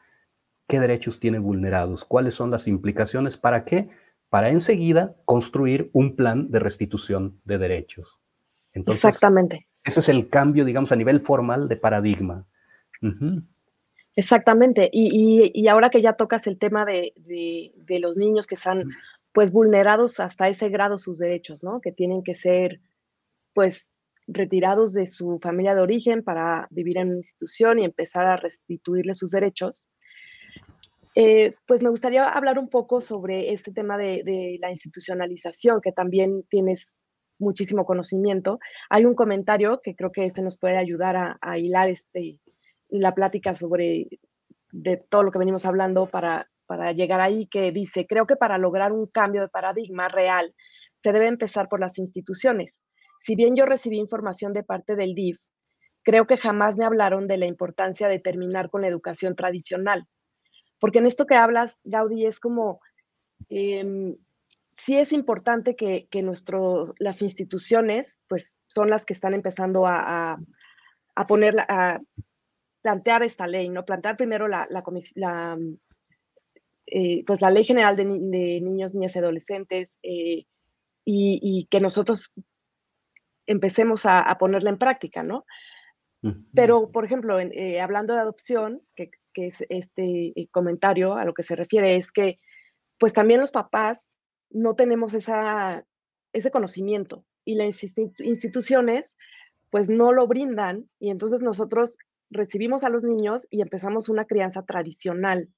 [0.67, 2.03] ¿qué derechos tiene vulnerados?
[2.03, 3.37] ¿Cuáles son las implicaciones?
[3.37, 3.89] ¿Para qué?
[4.29, 8.19] Para enseguida construir un plan de restitución de derechos.
[8.73, 9.67] Entonces, Exactamente.
[9.83, 12.45] Ese es el cambio, digamos, a nivel formal de paradigma.
[14.15, 14.89] Exactamente.
[14.91, 18.89] Y, ahora que ya tocas el tema de, de los niños que están
[19.31, 21.81] pues vulnerados hasta ese grado sus derechos, ¿no?
[21.81, 22.79] Que tienen que ser
[23.55, 23.89] pues
[24.27, 29.15] retirados de su familia de origen para vivir en una institución y empezar a restituirle
[29.15, 29.89] sus derechos.
[31.15, 36.43] Eh, pues me gustaría hablar un poco sobre este tema de, la institucionalización, que también
[36.49, 36.93] tienes
[37.39, 38.59] muchísimo conocimiento.
[38.89, 42.39] Hay un comentario que creo que se nos puede ayudar a, hilar este,
[42.89, 44.07] la plática sobre
[44.71, 48.57] de todo lo que venimos hablando para, para llegar ahí, que dice, creo que para
[48.57, 50.53] lograr un cambio de paradigma real,
[51.01, 52.75] se debe empezar por las instituciones.
[53.21, 55.37] Si bien yo recibí información de parte del DIF,
[56.03, 60.07] creo que jamás me hablaron de la importancia de terminar con la educación tradicional
[60.79, 62.79] porque en esto que hablas, Gaudí, es como,
[63.49, 64.15] em,
[64.71, 70.37] sí es importante que, que nuestro, las instituciones, pues son las que están empezando a,
[71.15, 71.99] a, poner, a
[72.81, 73.85] plantear esta ley, ¿no?
[73.85, 74.83] Plantear primero la, la,
[75.15, 75.57] la
[76.87, 80.45] eh, pues la Ley General de, Niños, Niñas y Adolescentes eh,
[81.03, 82.31] y, que nosotros
[83.47, 85.45] empecemos a, ponerla en práctica, ¿no?
[86.55, 91.35] Pero, por ejemplo, eh, hablando de adopción, que que es este eh, comentario a lo
[91.35, 92.39] que se refiere, es que
[92.97, 93.99] pues también los papás
[94.49, 95.85] no tenemos esa,
[96.33, 97.83] ese conocimiento y las
[98.19, 99.11] instituciones
[99.69, 101.97] pues no lo brindan y entonces nosotros
[102.31, 105.49] recibimos a los niños y empezamos una crianza tradicional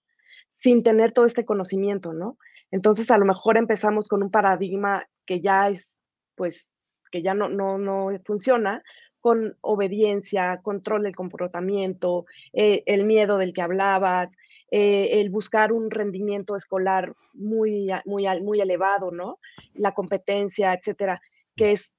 [0.58, 2.38] sin tener todo este conocimiento, ¿no?
[2.72, 5.88] Entonces a lo mejor empezamos con un paradigma que ya es,
[6.36, 6.72] pues,
[7.12, 8.84] que ya no, no, no funciona,
[9.20, 14.30] con obediencia, control del comportamiento, eh, el miedo del que hablabas,
[14.72, 19.40] eh, el buscar un rendimiento escolar muy, muy, muy elevado, ¿no?
[19.74, 21.22] La competencia, etcétera,
[21.56, 21.92] que es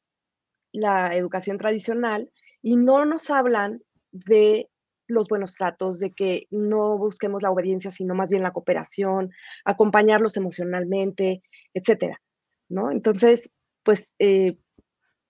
[0.72, 2.30] la educación tradicional,
[2.62, 3.82] y no nos hablan
[4.12, 4.68] de
[5.06, 9.30] los buenos tratos, de que no busquemos la obediencia, sino más bien la cooperación,
[9.64, 11.42] acompañarlos emocionalmente,
[11.72, 12.20] etcétera,
[12.68, 12.90] ¿no?
[12.90, 13.50] Entonces,
[13.82, 14.59] pues eh,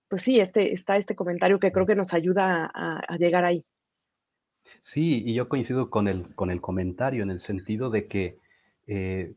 [0.09, 3.63] pues sí, este, está este comentario que creo que nos ayuda a, llegar ahí.
[4.81, 8.37] Sí, y yo coincido con el, con el comentario en el sentido de que
[8.87, 9.33] eh,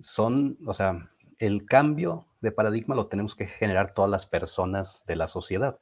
[0.00, 5.16] son, o sea, el cambio de paradigma lo tenemos que generar todas las personas de
[5.16, 5.78] la sociedad.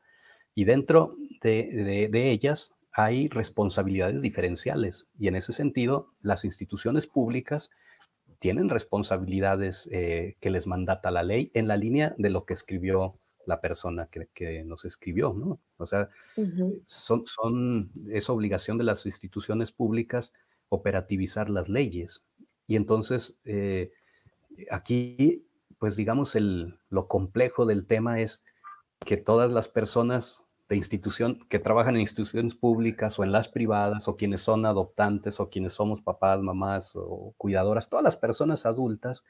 [0.54, 5.06] Y dentro de, ellas hay responsabilidades diferenciales.
[5.16, 7.70] Y en ese sentido, las instituciones públicas
[8.40, 13.18] tienen responsabilidades eh, que les mandata la ley en la línea de lo que escribió
[13.48, 15.58] la persona que, nos escribió, ¿no?
[15.78, 16.10] O sea,
[16.84, 20.34] son, son, es obligación de las instituciones públicas
[20.68, 22.22] operativizar las leyes.
[22.66, 23.90] Y entonces, eh,
[24.70, 25.46] aquí,
[25.78, 28.44] pues digamos, el, lo complejo del tema es
[29.00, 34.06] que todas las personas de institución que trabajan en instituciones públicas o en las privadas
[34.08, 39.24] o quienes son adoptantes o quienes somos papás, mamás o cuidadoras, todas las personas adultas,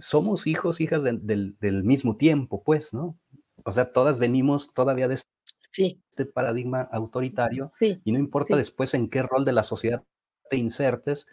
[0.00, 3.16] somos hijos, hijas del, del, mismo tiempo, pues, ¿no?
[3.64, 9.22] O sea, todas venimos todavía de este paradigma autoritario y no importa después en qué
[9.22, 10.02] rol de la sociedad
[10.50, 11.26] te insertes,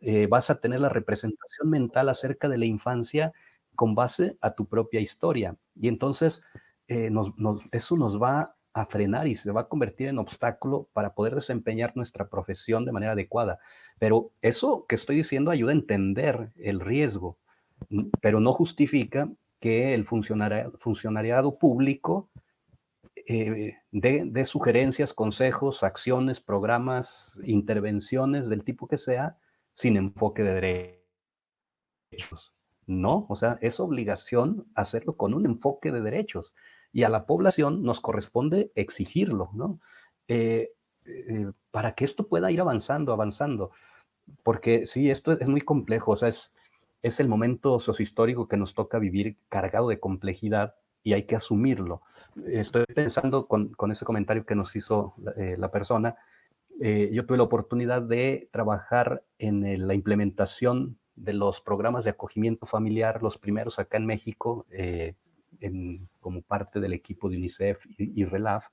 [0.00, 3.32] eh, vas a tener la representación mental acerca de la infancia
[3.74, 5.56] con base a tu propia historia.
[5.74, 6.42] Y entonces
[6.86, 7.10] eh,
[7.72, 11.96] eso nos va a frenar y se va a convertir en obstáculo para poder desempeñar
[11.96, 13.58] nuestra profesión de manera adecuada.
[13.98, 17.36] Pero eso que estoy diciendo ayuda a entender el riesgo,
[18.20, 19.28] pero no justifica
[19.60, 22.30] que el funcionariado, público
[23.14, 29.36] eh, dé, sugerencias, consejos, acciones, programas, intervenciones del tipo que sea,
[29.72, 31.00] sin enfoque de
[32.10, 32.52] derechos.
[32.86, 36.54] No, o sea, es obligación hacerlo con un enfoque de derechos
[36.90, 39.78] y a la población nos corresponde exigirlo, ¿no?
[40.26, 40.72] Eh,
[41.04, 43.72] eh, para que esto pueda ir avanzando, avanzando.
[44.42, 46.56] Porque sí, esto es muy complejo, o sea, es,
[47.02, 52.02] es el momento sociohistórico que nos toca vivir cargado de complejidad y hay que asumirlo.
[52.46, 56.16] Estoy pensando con, ese comentario que nos hizo la eh, persona.
[56.80, 62.66] Eh, yo tuve la oportunidad de trabajar en la implementación de los programas de acogimiento
[62.66, 65.14] familiar, los primeros acá en México, eh,
[66.20, 68.68] como parte del equipo de UNICEF y, RELAF.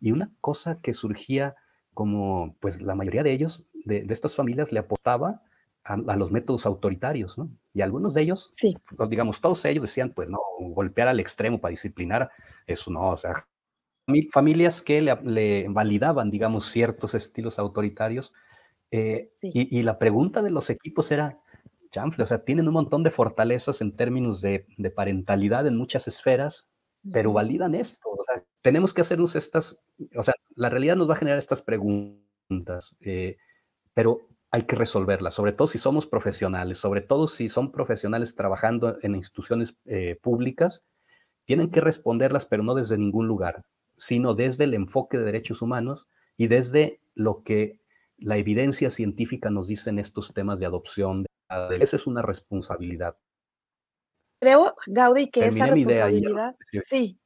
[0.00, 1.54] Y una cosa que surgía
[1.94, 5.42] como, pues la mayoría de ellos, de, de estas familias, le aportaba
[5.86, 7.48] a, los métodos autoritarios, ¿no?
[7.72, 8.74] Y algunos de ellos, sí.
[8.96, 12.30] Pues, digamos, todos ellos decían, pues no, golpear al extremo para disciplinar,
[12.66, 13.46] eso no, o sea,
[14.32, 18.32] familias que le, validaban, digamos, ciertos estilos autoritarios.
[18.90, 21.40] Eh, y, la pregunta de los equipos era,
[21.90, 26.68] chanfle, o sea, tienen un montón de fortalezas en términos de, parentalidad en muchas esferas,
[27.12, 28.08] pero validan esto.
[28.08, 29.78] O sea, tenemos que hacernos estas,
[30.16, 33.36] o sea, la realidad nos va a generar estas preguntas, eh,
[33.94, 38.96] pero hay que resolverla, sobre todo si somos profesionales, sobre todo si son profesionales trabajando
[39.02, 40.86] en instituciones eh, públicas,
[41.44, 43.66] tienen que responderlas, pero no desde ningún lugar,
[43.98, 47.80] sino desde el enfoque de derechos humanos y desde lo que
[48.16, 51.26] la evidencia científica nos dice en estos temas de adopción.
[51.78, 53.14] Esa es una responsabilidad.
[54.40, 56.56] Creo, Gaudi, que esa responsabilidad,
[56.88, 57.20] sí,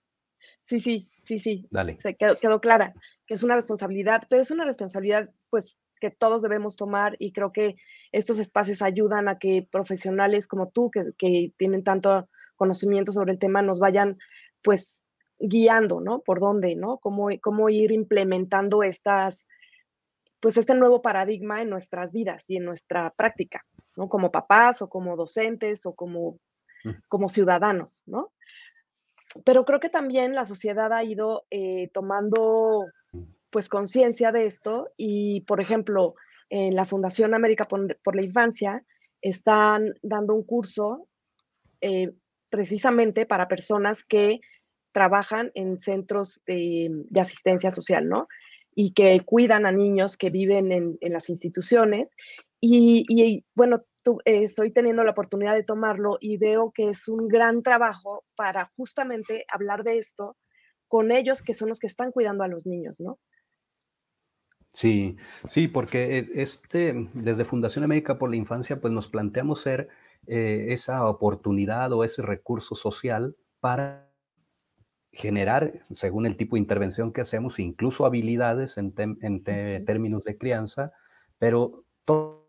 [0.67, 1.97] sí, sí, sí, sí, Dale.
[2.03, 2.93] Se quedó, quedó, clara,
[3.25, 7.53] que es una responsabilidad, pero es una responsabilidad, pues, que todos debemos tomar y creo
[7.53, 7.77] que
[8.11, 13.39] estos espacios ayudan a que profesionales como tú, que, que tienen tanto conocimiento sobre el
[13.39, 14.19] tema, nos vayan,
[14.63, 14.97] pues,
[15.41, 16.21] guiando, ¿no?
[16.21, 16.99] Por dónde, ¿no?
[16.99, 19.47] Cómo, cómo ir implementando estas,
[20.39, 23.65] pues este nuevo paradigma en nuestras vidas y en nuestra práctica,
[23.97, 24.09] ¿no?
[24.09, 26.39] Como papás o como docentes o como,
[27.09, 28.33] como ciudadanos, ¿no?
[29.45, 32.87] Pero creo que también la sociedad ha ido eh, tomando
[33.51, 36.15] pues conciencia de esto y, por ejemplo,
[36.49, 38.85] en la Fundación América por, la Infancia
[39.23, 41.09] están dando un curso
[41.81, 42.13] eh,
[42.49, 44.41] precisamente para personas que
[44.93, 48.27] trabajan en centros de, asistencia social, ¿no?
[48.75, 52.09] Y que cuidan a niños que viven en, las instituciones.
[52.61, 53.85] Y, bueno,
[54.25, 59.45] estoy teniendo la oportunidad de tomarlo y veo que es un gran trabajo para justamente
[59.49, 60.37] hablar de esto
[60.89, 63.19] con ellos, que son los que están cuidando a los niños, ¿no?
[64.73, 65.17] Sí,
[65.49, 69.89] sí, porque eh, este, desde Fundación América por la Infancia, pues nos planteamos ser
[70.27, 74.09] eh, esa oportunidad o ese recurso social para
[75.13, 80.93] generar, según el tipo de intervención que hacemos, incluso habilidades en, en términos de crianza,
[81.39, 82.47] pero todo,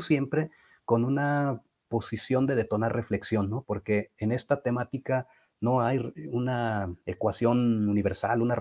[0.00, 0.50] siempre
[0.84, 3.62] con una posición de detonar reflexión, ¿no?
[3.64, 5.26] Porque en esta temática
[5.60, 8.56] no hay una ecuación universal, una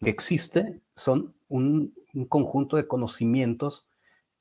[0.00, 3.86] que existe son un, un, conjunto de conocimientos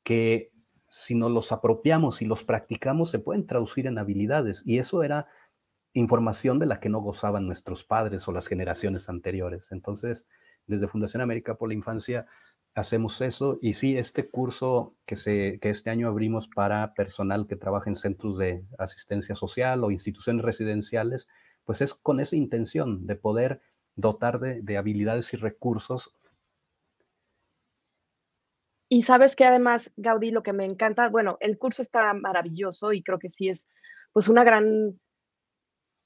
[0.03, 0.51] que
[0.87, 5.27] si nos los apropiamos y los practicamos se pueden traducir en habilidades y eso era
[5.93, 9.69] información de la que no gozaban nuestros padres o las generaciones anteriores.
[9.71, 10.27] Entonces,
[10.67, 12.27] desde Fundación América por la Infancia
[12.75, 17.55] hacemos eso y sí, este curso que, se, que este año abrimos para personal que
[17.55, 21.29] trabaja en centros de asistencia social o instituciones residenciales,
[21.63, 23.61] pues es con esa intención de poder
[23.95, 26.13] dotar de, de habilidades y recursos.
[28.87, 33.03] Y sabes que además, Gaudí, lo que me encanta, bueno, el curso está maravilloso y
[33.03, 33.67] creo que sí es
[34.13, 34.99] pues una gran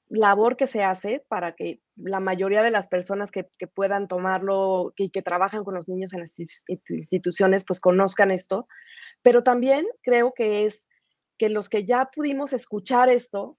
[0.10, 4.94] labor que se hace para que la mayoría de las personas que, que puedan tomarlo
[4.98, 6.34] y que, que, trabajan con los niños en las
[6.90, 8.68] instituciones pues conozcan esto,
[9.22, 10.84] pero también creo que es
[11.38, 13.59] que los que ya pudimos escuchar esto,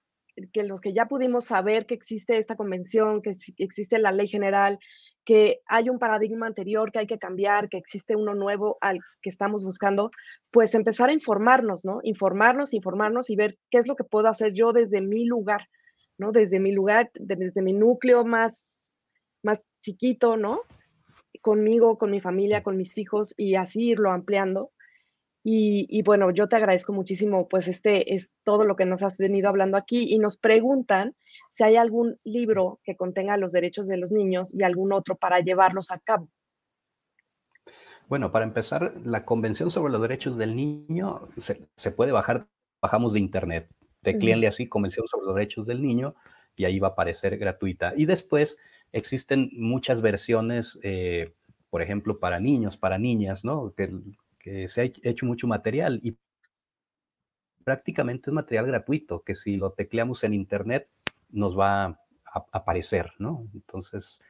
[0.53, 4.79] que los que ya pudimos saber que existe esta convención, que existe la ley general,
[5.25, 9.29] que hay un paradigma anterior que hay que cambiar, que existe uno nuevo al que
[9.29, 10.09] estamos buscando,
[10.51, 11.99] pues empezar a informarnos, ¿no?
[12.03, 15.67] Informarnos, informarnos y ver qué es lo que puedo hacer yo desde mi lugar
[16.21, 16.31] ¿no?
[16.31, 18.53] Desde mi lugar, desde mi núcleo más,
[19.43, 20.61] más chiquito, ¿no?
[21.41, 24.71] Conmigo, con mi familia, con mis hijos y así irlo ampliando.
[25.43, 29.17] Y, y, bueno, yo te agradezco muchísimo, pues este es todo lo que nos has
[29.17, 31.15] venido hablando aquí y nos preguntan
[31.55, 35.39] si hay algún libro que contenga los derechos de los niños y algún otro para
[35.39, 36.29] llevarlos a cabo.
[38.07, 42.45] Bueno, para empezar, la Convención sobre los Derechos del Niño se, se puede bajar,
[42.81, 43.69] bajamos de internet,
[44.01, 46.15] Tecleenle así, Convención sobre los Derechos del Niño,
[46.55, 47.93] y ahí va a aparecer gratuita.
[47.95, 48.57] Y después
[48.91, 51.33] existen muchas versiones, eh,
[51.69, 53.73] por ejemplo, para niños, para niñas, ¿no?
[53.75, 53.89] Que,
[54.41, 56.17] que, se ha hecho mucho material y
[57.63, 60.89] prácticamente es material gratuito, que si lo tecleamos en internet
[61.29, 61.99] nos va a,
[62.51, 63.47] aparecer, ¿no?
[63.53, 64.21] Entonces,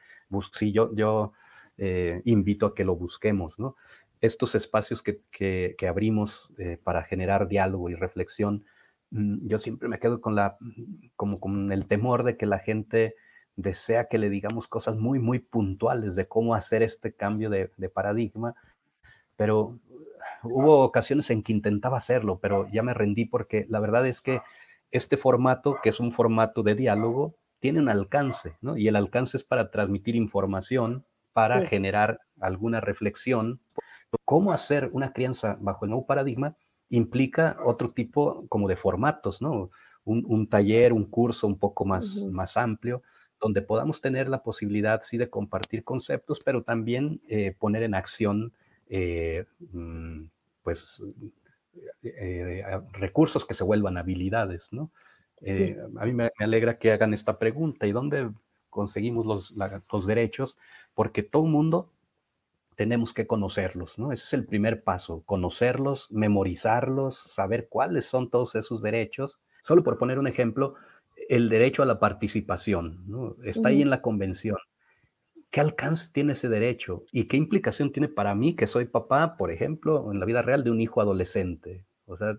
[0.52, 1.32] sí, yo, yo
[1.78, 3.76] eh, invito a que lo busquemos, ¿no?
[4.20, 8.64] Estos espacios que, que, abrimos eh, para generar diálogo y reflexión,
[9.12, 10.56] Mm, yo siempre me quedo con la,
[11.16, 13.14] como con el temor de que la gente
[13.56, 18.54] desea que le digamos cosas muy, muy puntuales de cómo hacer este cambio de paradigma,
[19.42, 19.76] pero
[20.44, 24.40] hubo ocasiones en que intentaba hacerlo, pero ya me rendí porque la verdad es que
[24.92, 28.76] este formato, que es un formato de diálogo, tiene un alcance, ¿no?
[28.76, 31.66] Y el alcance es para transmitir información, para sí.
[31.66, 33.60] generar alguna reflexión.
[34.24, 36.56] ¿Cómo hacer una crianza bajo el nuevo paradigma?
[36.88, 39.70] implica otro tipo como de formatos, ¿no?
[40.04, 42.30] Un, un taller, un curso un poco más, uh -huh.
[42.30, 43.02] más amplio,
[43.40, 48.52] donde podamos tener la posibilidad, sí, de compartir conceptos, pero también eh, poner en acción,
[48.94, 50.24] eh, mm,
[50.62, 51.02] pues,
[52.02, 54.90] eh, recursos que se vuelvan habilidades, ¿no?
[55.40, 55.74] Sí.
[55.98, 58.30] a mí me, me, alegra que hagan esta pregunta, ¿y dónde
[58.68, 60.58] conseguimos los, la, los derechos?
[60.94, 61.90] Porque todo el mundo
[62.76, 64.12] tenemos que conocerlos, ¿no?
[64.12, 69.40] Ese es el primer paso, conocerlos, memorizarlos, saber cuáles son todos esos derechos.
[69.62, 70.74] Solo por poner un ejemplo,
[71.30, 73.36] el derecho a la participación, ¿no?
[73.42, 73.68] Está uh -huh.
[73.68, 74.58] ahí en la convención.
[75.52, 77.04] ¿Qué alcance tiene ese derecho?
[77.12, 80.64] ¿Y qué implicación tiene para mí que soy papá, por ejemplo, en la vida real
[80.64, 81.84] de un hijo adolescente?
[82.06, 82.38] O sea,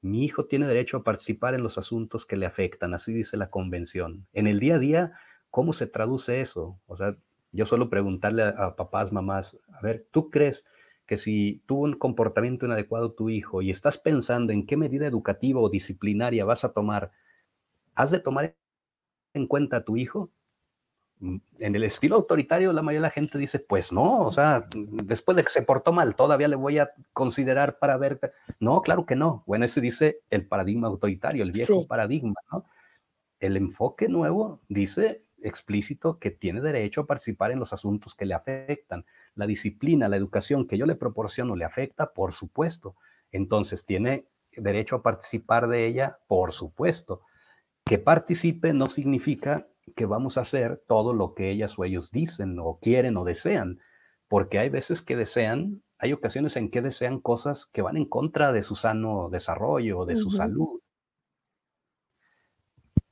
[0.00, 3.50] mi hijo tiene derecho a participar en los asuntos que le afectan, así dice la
[3.50, 4.26] convención.
[4.32, 5.12] En el día a día,
[5.50, 6.80] ¿cómo se traduce eso?
[6.86, 7.16] O sea,
[7.52, 10.64] yo suelo preguntarle a, papás, mamás, a ver, ¿tú crees
[11.06, 15.60] que si tuvo un comportamiento inadecuado tu hijo y estás pensando en qué medida educativa
[15.60, 17.12] o disciplinaria vas a tomar,
[17.94, 18.56] ¿has de tomar
[19.34, 20.30] en cuenta a tu hijo?
[21.20, 25.36] En el estilo autoritario, la mayoría de la gente dice, pues no, o sea, después
[25.36, 28.20] de que se portó mal, todavía le voy a considerar para ver.
[28.60, 29.42] No, claro que no.
[29.46, 32.64] Bueno, ese dice el paradigma autoritario, el viejo paradigma, ¿no?
[33.40, 38.34] El enfoque nuevo dice explícito que tiene derecho a participar en los asuntos que le
[38.34, 39.04] afectan.
[39.34, 42.96] La disciplina, la educación que yo le proporciono le afecta, por supuesto.
[43.30, 47.22] Entonces, tiene derecho a participar de ella, por supuesto.
[47.88, 49.66] Que participe no significa
[49.96, 53.80] que vamos a hacer todo lo que ellas o ellos dicen o quieren o desean,
[54.28, 58.52] porque hay veces que desean, hay ocasiones en que desean cosas que van en contra
[58.52, 60.80] de su sano desarrollo, de su salud.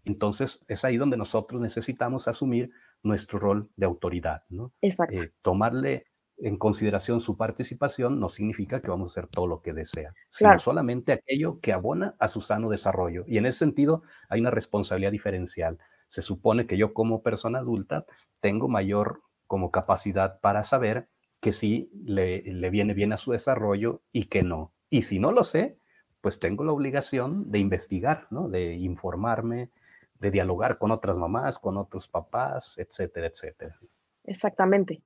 [0.04, 2.70] Entonces, es ahí donde nosotros necesitamos asumir
[3.02, 4.74] nuestro rol de autoridad, ¿no?
[4.82, 5.20] Exacto.
[5.20, 6.06] Eh, tomarle
[6.38, 10.58] en consideración su participación no significa que vamos a hacer todo lo que desea, sino
[10.58, 13.24] solamente aquello que abona a su sano desarrollo.
[13.26, 15.78] Y en ese sentido hay una responsabilidad diferencial.
[16.08, 18.04] Se supone que yo como persona adulta
[18.40, 21.08] tengo mayor como capacidad para saber
[21.40, 24.72] que sí le, le viene bien a su desarrollo y que no.
[24.90, 25.78] Y si no lo sé,
[26.20, 28.48] pues tengo la obligación de investigar, ¿no?
[28.48, 29.70] de informarme,
[30.18, 33.78] de dialogar con otras mamás, con otros papás, etcétera, etcétera.
[34.26, 35.02] Exactamente.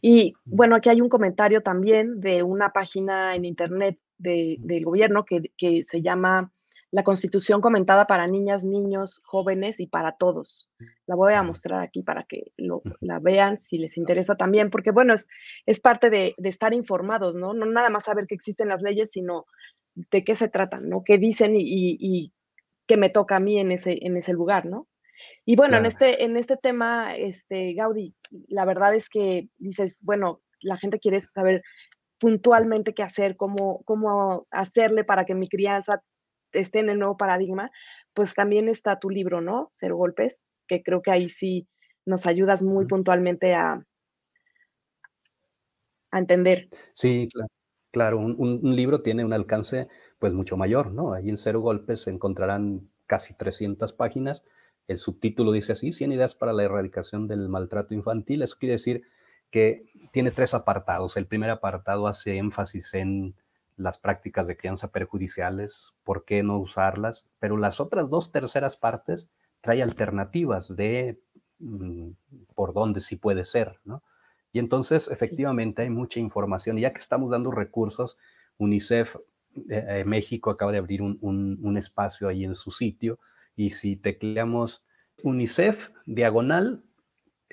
[0.00, 5.50] Y bueno, aquí hay un comentario también de una página en internet del gobierno que,
[5.56, 6.52] que, se llama
[6.90, 10.70] La Constitución comentada para niñas, niños, jóvenes y para todos.
[11.06, 14.92] La voy a mostrar aquí para que lo, la vean si les interesa también, porque
[14.92, 15.28] bueno, es,
[15.66, 17.54] es parte de, de, estar informados, ¿no?
[17.54, 19.46] No nada más saber que existen las leyes, sino
[19.94, 21.02] de qué se tratan, ¿no?
[21.04, 22.32] ¿Qué dicen y, y, y
[22.86, 24.86] que me toca a mí en ese, en ese lugar, ¿no?
[25.44, 28.14] Y bueno, en, este, en este tema, este, Gaudí,
[28.48, 31.62] la verdad es que dices, bueno, la gente quiere saber
[32.18, 36.02] puntualmente qué hacer, cómo, cómo hacerle para que mi crianza
[36.52, 37.70] esté en el nuevo paradigma,
[38.14, 39.68] pues también está tu libro, ¿no?
[39.70, 40.38] Cero golpes,
[40.68, 41.68] que creo que ahí sí
[42.06, 43.84] nos ayudas muy puntualmente a,
[46.10, 46.68] a entender.
[46.92, 47.48] Sí, claro.
[47.94, 49.86] Claro, un, un, libro tiene un alcance
[50.18, 51.12] pues mucho mayor, ¿no?
[51.12, 54.44] Ahí en Cero Golpes se encontrarán casi 300 páginas.
[54.86, 58.42] El subtítulo dice así, 100 ideas para la erradicación del maltrato infantil.
[58.42, 59.02] Eso quiere decir
[59.50, 61.16] que tiene tres apartados.
[61.16, 63.34] El primer apartado hace énfasis en
[63.76, 69.30] las prácticas de crianza perjudiciales, por qué no usarlas, pero las otras dos terceras partes
[69.60, 71.20] trae alternativas de
[71.58, 72.10] mm,
[72.54, 74.02] por dónde sí puede ser, ¿no?
[74.52, 76.78] Y entonces, efectivamente, hay mucha información.
[76.78, 78.16] Y ya que estamos dando recursos,
[78.56, 79.16] UNICEF
[79.68, 83.18] eh, eh, México acaba de abrir un, espacio ahí en su sitio.
[83.56, 84.84] Y si tecleamos
[85.22, 86.82] UNICEF, diagonal,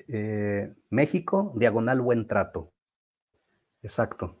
[0.08, 2.72] eh, México, diagonal, buen trato.
[3.82, 4.36] Exacto.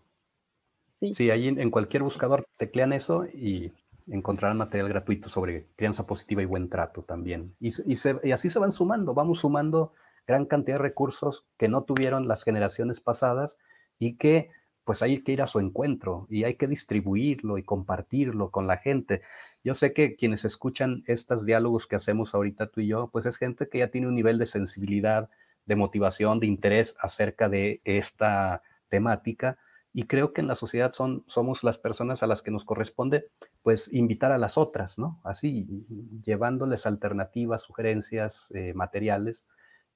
[1.12, 3.72] Sí, ahí en, cualquier buscador teclean eso y
[4.06, 7.56] encontrarán material gratuito sobre crianza positiva y buen trato también.
[7.58, 9.92] Y, y así se van sumando, vamos sumando
[10.26, 13.58] gran cantidad de recursos que no tuvieron las generaciones pasadas
[13.98, 14.50] y que
[14.84, 18.78] pues hay que ir a su encuentro y hay que distribuirlo y compartirlo con la
[18.78, 19.22] gente.
[19.62, 23.36] Yo sé que quienes escuchan estos diálogos que hacemos ahorita tú y yo, pues es
[23.36, 25.30] gente que ya tiene un nivel de sensibilidad,
[25.66, 29.58] de motivación, de interés acerca de esta temática
[29.94, 33.28] y creo que en la sociedad son, somos las personas a las que nos corresponde
[33.62, 35.20] pues invitar a las otras, ¿no?
[35.22, 35.86] Así,
[36.22, 39.46] llevándoles alternativas, sugerencias, eh, materiales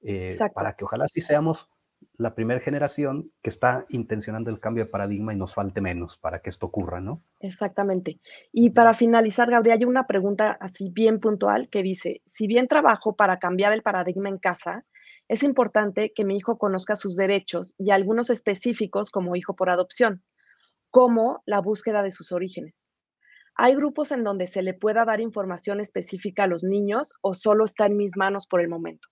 [0.01, 1.69] eh, para que ojalá sí seamos
[2.17, 6.41] la primera generación que está intencionando el cambio de paradigma y nos falte menos para
[6.41, 7.23] que esto ocurra, ¿no?
[7.39, 8.19] Exactamente.
[8.51, 13.15] Y para finalizar, Gabriel, hay una pregunta así bien puntual que dice, si bien trabajo
[13.15, 14.85] para cambiar el paradigma en casa,
[15.27, 20.23] es importante que mi hijo conozca sus derechos y algunos específicos como hijo por adopción,
[20.89, 22.81] como la búsqueda de sus orígenes.
[23.55, 27.65] ¿Hay grupos en donde se le pueda dar información específica a los niños o solo
[27.65, 29.07] está en mis manos por el momento?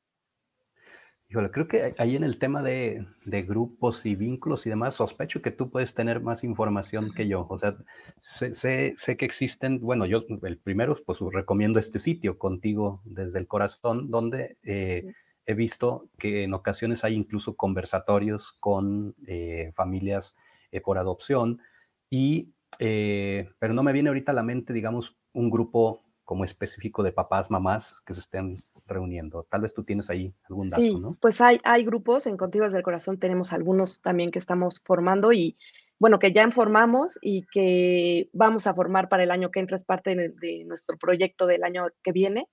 [1.27, 5.49] Híjole, creo que ahí en el tema de, grupos y vínculos y demás, sospecho que
[5.49, 7.47] tú puedes tener más información que yo.
[7.49, 7.75] O sea,
[8.19, 14.11] sé, que existen, bueno, yo el primero, pues recomiendo este sitio, Contigo desde el Corazón,
[14.11, 15.13] donde eh,
[15.47, 20.35] he visto que en ocasiones hay incluso conversatorios con eh, familias
[20.71, 21.59] eh, por adopción,
[22.07, 27.11] y, pero no me viene ahorita a la mente, digamos, un grupo como específico de
[27.11, 29.47] papás, mamás que se estén reuniendo.
[29.49, 32.77] Tal vez tú tienes ahí algún dato, sí, Pues hay, hay grupos, en Contigo desde
[32.77, 35.57] el Corazón tenemos algunos también que estamos formando y
[35.97, 39.85] bueno, que ya informamos y que vamos a formar para el año que entra, es
[39.85, 42.47] parte de, nuestro proyecto del año que viene.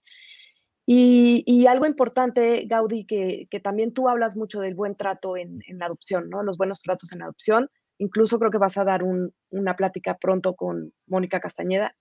[0.85, 6.29] Y, algo importante, Gaudí, que, también tú hablas mucho del buen trato en, la adopción,
[6.29, 6.43] ¿no?
[6.43, 7.69] Los buenos tratos en adopción.
[7.99, 11.95] Incluso creo que vas a dar una plática pronto con Mónica Castañeda.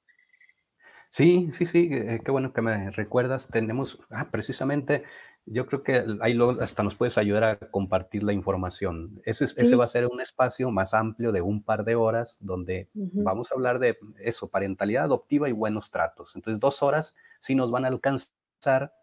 [1.13, 3.49] Sí, sí, sí, eh, qué bueno que me recuerdas.
[3.49, 5.03] Tenemos, ah, precisamente,
[5.45, 9.21] yo creo que ahí hasta nos puedes ayudar a compartir la información.
[9.25, 12.89] Ese, ese va a ser un espacio más amplio de un par de horas donde
[12.93, 16.33] vamos a hablar de eso, parentalidad adoptiva y buenos tratos.
[16.37, 18.93] Entonces, dos horas sí nos van a alcanzar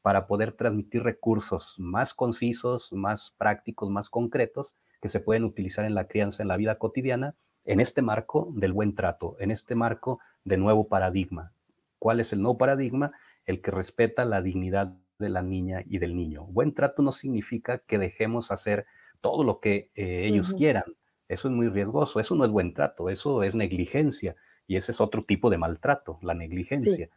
[0.00, 5.96] para poder transmitir recursos más concisos, más prácticos, más concretos que se pueden utilizar en
[5.96, 7.34] la crianza, en la vida cotidiana,
[7.64, 11.52] en este marco del buen trato, en este marco de nuevo paradigma.
[11.98, 13.12] ¿Cuál es el nuevo paradigma?
[13.46, 16.44] El que respeta la dignidad de la niña y del niño.
[16.46, 18.86] Buen trato no significa que dejemos hacer
[19.20, 20.84] todo lo que eh, ellos quieran.
[21.28, 22.20] Eso es muy riesgoso.
[22.20, 23.08] Eso no es buen trato.
[23.08, 24.36] Eso es negligencia.
[24.66, 27.08] Y ese es otro tipo de maltrato, la negligencia.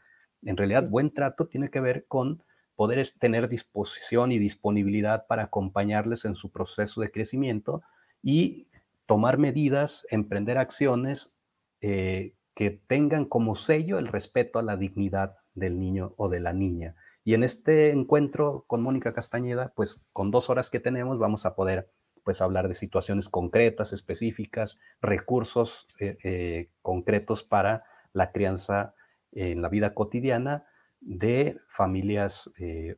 [0.44, 2.44] En realidad, buen trato tiene que ver con
[2.76, 7.82] poder tener disposición y disponibilidad para acompañarles en su proceso de crecimiento
[8.22, 8.68] y
[9.06, 11.34] tomar medidas, emprender acciones
[11.82, 16.54] eh, que tengan como sello el respeto a la dignidad del niño o de la
[16.54, 16.96] niña.
[17.24, 21.56] Y en este encuentro con Mónica Castañeda, pues con dos horas que tenemos vamos a
[21.56, 21.90] poder
[22.24, 27.84] pues hablar de situaciones concretas, específicas, recursos eh, eh, concretos para
[28.14, 28.96] la crianza
[29.32, 30.66] en la vida cotidiana
[31.02, 32.96] de familias eh,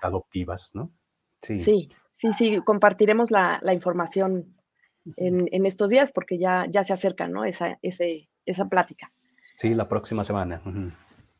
[0.00, 0.70] adoptivas.
[0.74, 0.92] ¿no?
[1.42, 1.58] Sí.
[1.58, 4.54] sí, sí, sí, compartiremos la, información
[5.16, 7.44] en, estos días porque ya, ya se acerca, ¿no?
[7.44, 9.12] Esa, ese, esa plática.
[9.56, 10.62] Sí, la próxima semana.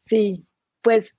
[0.07, 0.45] Sí,
[0.83, 1.17] pues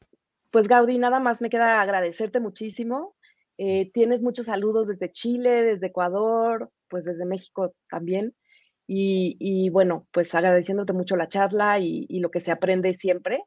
[0.53, 3.15] pues Gaudí, nada más me queda agradecerte muchísimo.
[3.57, 8.35] Eh, tienes muchos saludos desde Chile, desde Ecuador, pues desde México también.
[8.85, 13.41] Y, bueno, pues agradeciéndote mucho la charla y, lo que se aprende siempre,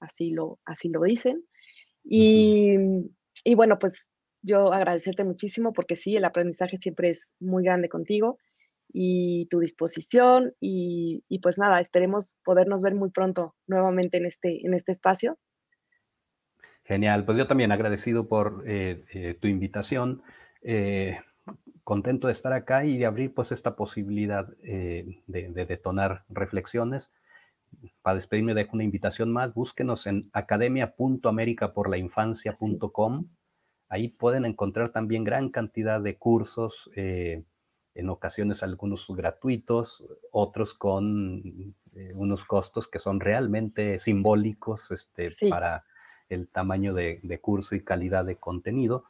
[0.00, 1.44] así lo, así lo dicen.
[2.02, 2.74] Y,
[3.44, 4.04] y, bueno, pues
[4.42, 8.38] yo agradecerte muchísimo porque sí, el aprendizaje siempre es muy grande contigo
[8.90, 14.74] y tu disposición y, pues nada, esperemos podernos ver muy pronto nuevamente en este, en
[14.74, 15.38] este espacio
[16.88, 20.22] Genial, pues yo también agradecido por eh, eh, tu invitación,
[20.62, 21.20] eh,
[21.84, 27.12] contento de estar acá y de abrir pues esta posibilidad de, detonar reflexiones.
[28.00, 33.26] Para despedirme dejo una invitación más, búsquenos en academia.americaporlainfancia.com.
[33.88, 41.74] Ahí pueden encontrar también gran cantidad de cursos, en ocasiones algunos gratuitos, otros con
[42.14, 45.84] unos costos que son realmente simbólicos este, para
[46.28, 49.04] el tamaño de, curso y calidad de contenido.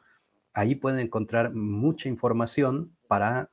[0.53, 3.49] Ahí pueden encontrar mucha información para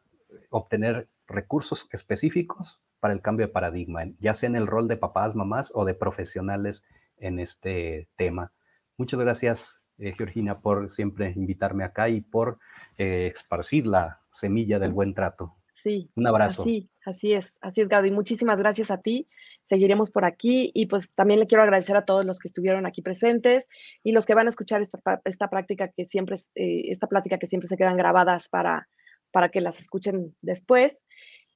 [0.51, 5.35] obtener recursos específicos para el cambio de paradigma, ya sea en el rol de papás,
[5.35, 6.85] mamás o de profesionales
[7.19, 8.53] en este tema.
[8.97, 12.59] Muchas gracias, eh, Georgina, por siempre invitarme acá y por
[12.99, 15.57] eh, esparcir la semilla del buen trato.
[15.83, 16.11] Sí.
[16.17, 16.65] Un abrazo.
[16.65, 18.11] Sí, así es, así es, Gaby.
[18.11, 19.29] Muchísimas gracias a ti.
[19.69, 23.03] Seguiremos por aquí y pues también le quiero agradecer a todos los que estuvieron aquí
[23.03, 23.69] presentes
[24.03, 27.47] y los que van a escuchar esta, esta práctica que siempre, eh, esta plática que
[27.47, 28.89] siempre se quedan grabadas para,
[29.31, 30.99] para que las escuchen después.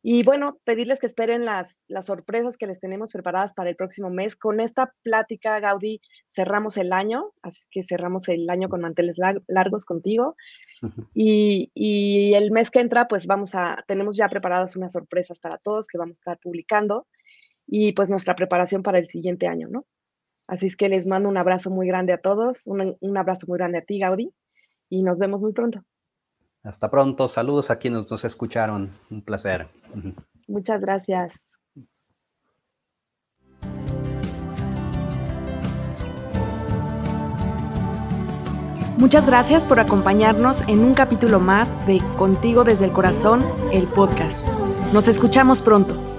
[0.03, 4.09] Y bueno, pedirles que esperen las, las sorpresas que les tenemos preparadas para el próximo
[4.09, 4.35] mes.
[4.35, 9.85] Con esta plática, Gaudí, cerramos el año, así que cerramos el año con manteles largos
[9.85, 10.37] contigo.
[11.15, 15.59] y, y, el mes que entra, pues vamos a, tenemos ya preparadas unas sorpresas para
[15.59, 17.07] todos que vamos a estar publicando
[17.67, 19.85] y pues nuestra preparación para el siguiente año, ¿no?
[20.47, 23.59] Así es que les mando un abrazo muy grande a todos, un, un abrazo muy
[23.59, 24.33] grande a ti, Gaudí,
[24.89, 25.85] y nos vemos muy pronto.
[26.63, 27.29] Hasta pronto.
[27.29, 28.91] Saludos a quienes nos escucharon.
[29.11, 29.69] Un placer.
[30.47, 31.33] Muchas gracias.
[38.99, 43.43] Muchas gracias por acompañarnos en un capítulo más de Contigo desde el Corazón,
[43.73, 44.47] el podcast.
[44.93, 46.10] Nos escuchamos pronto.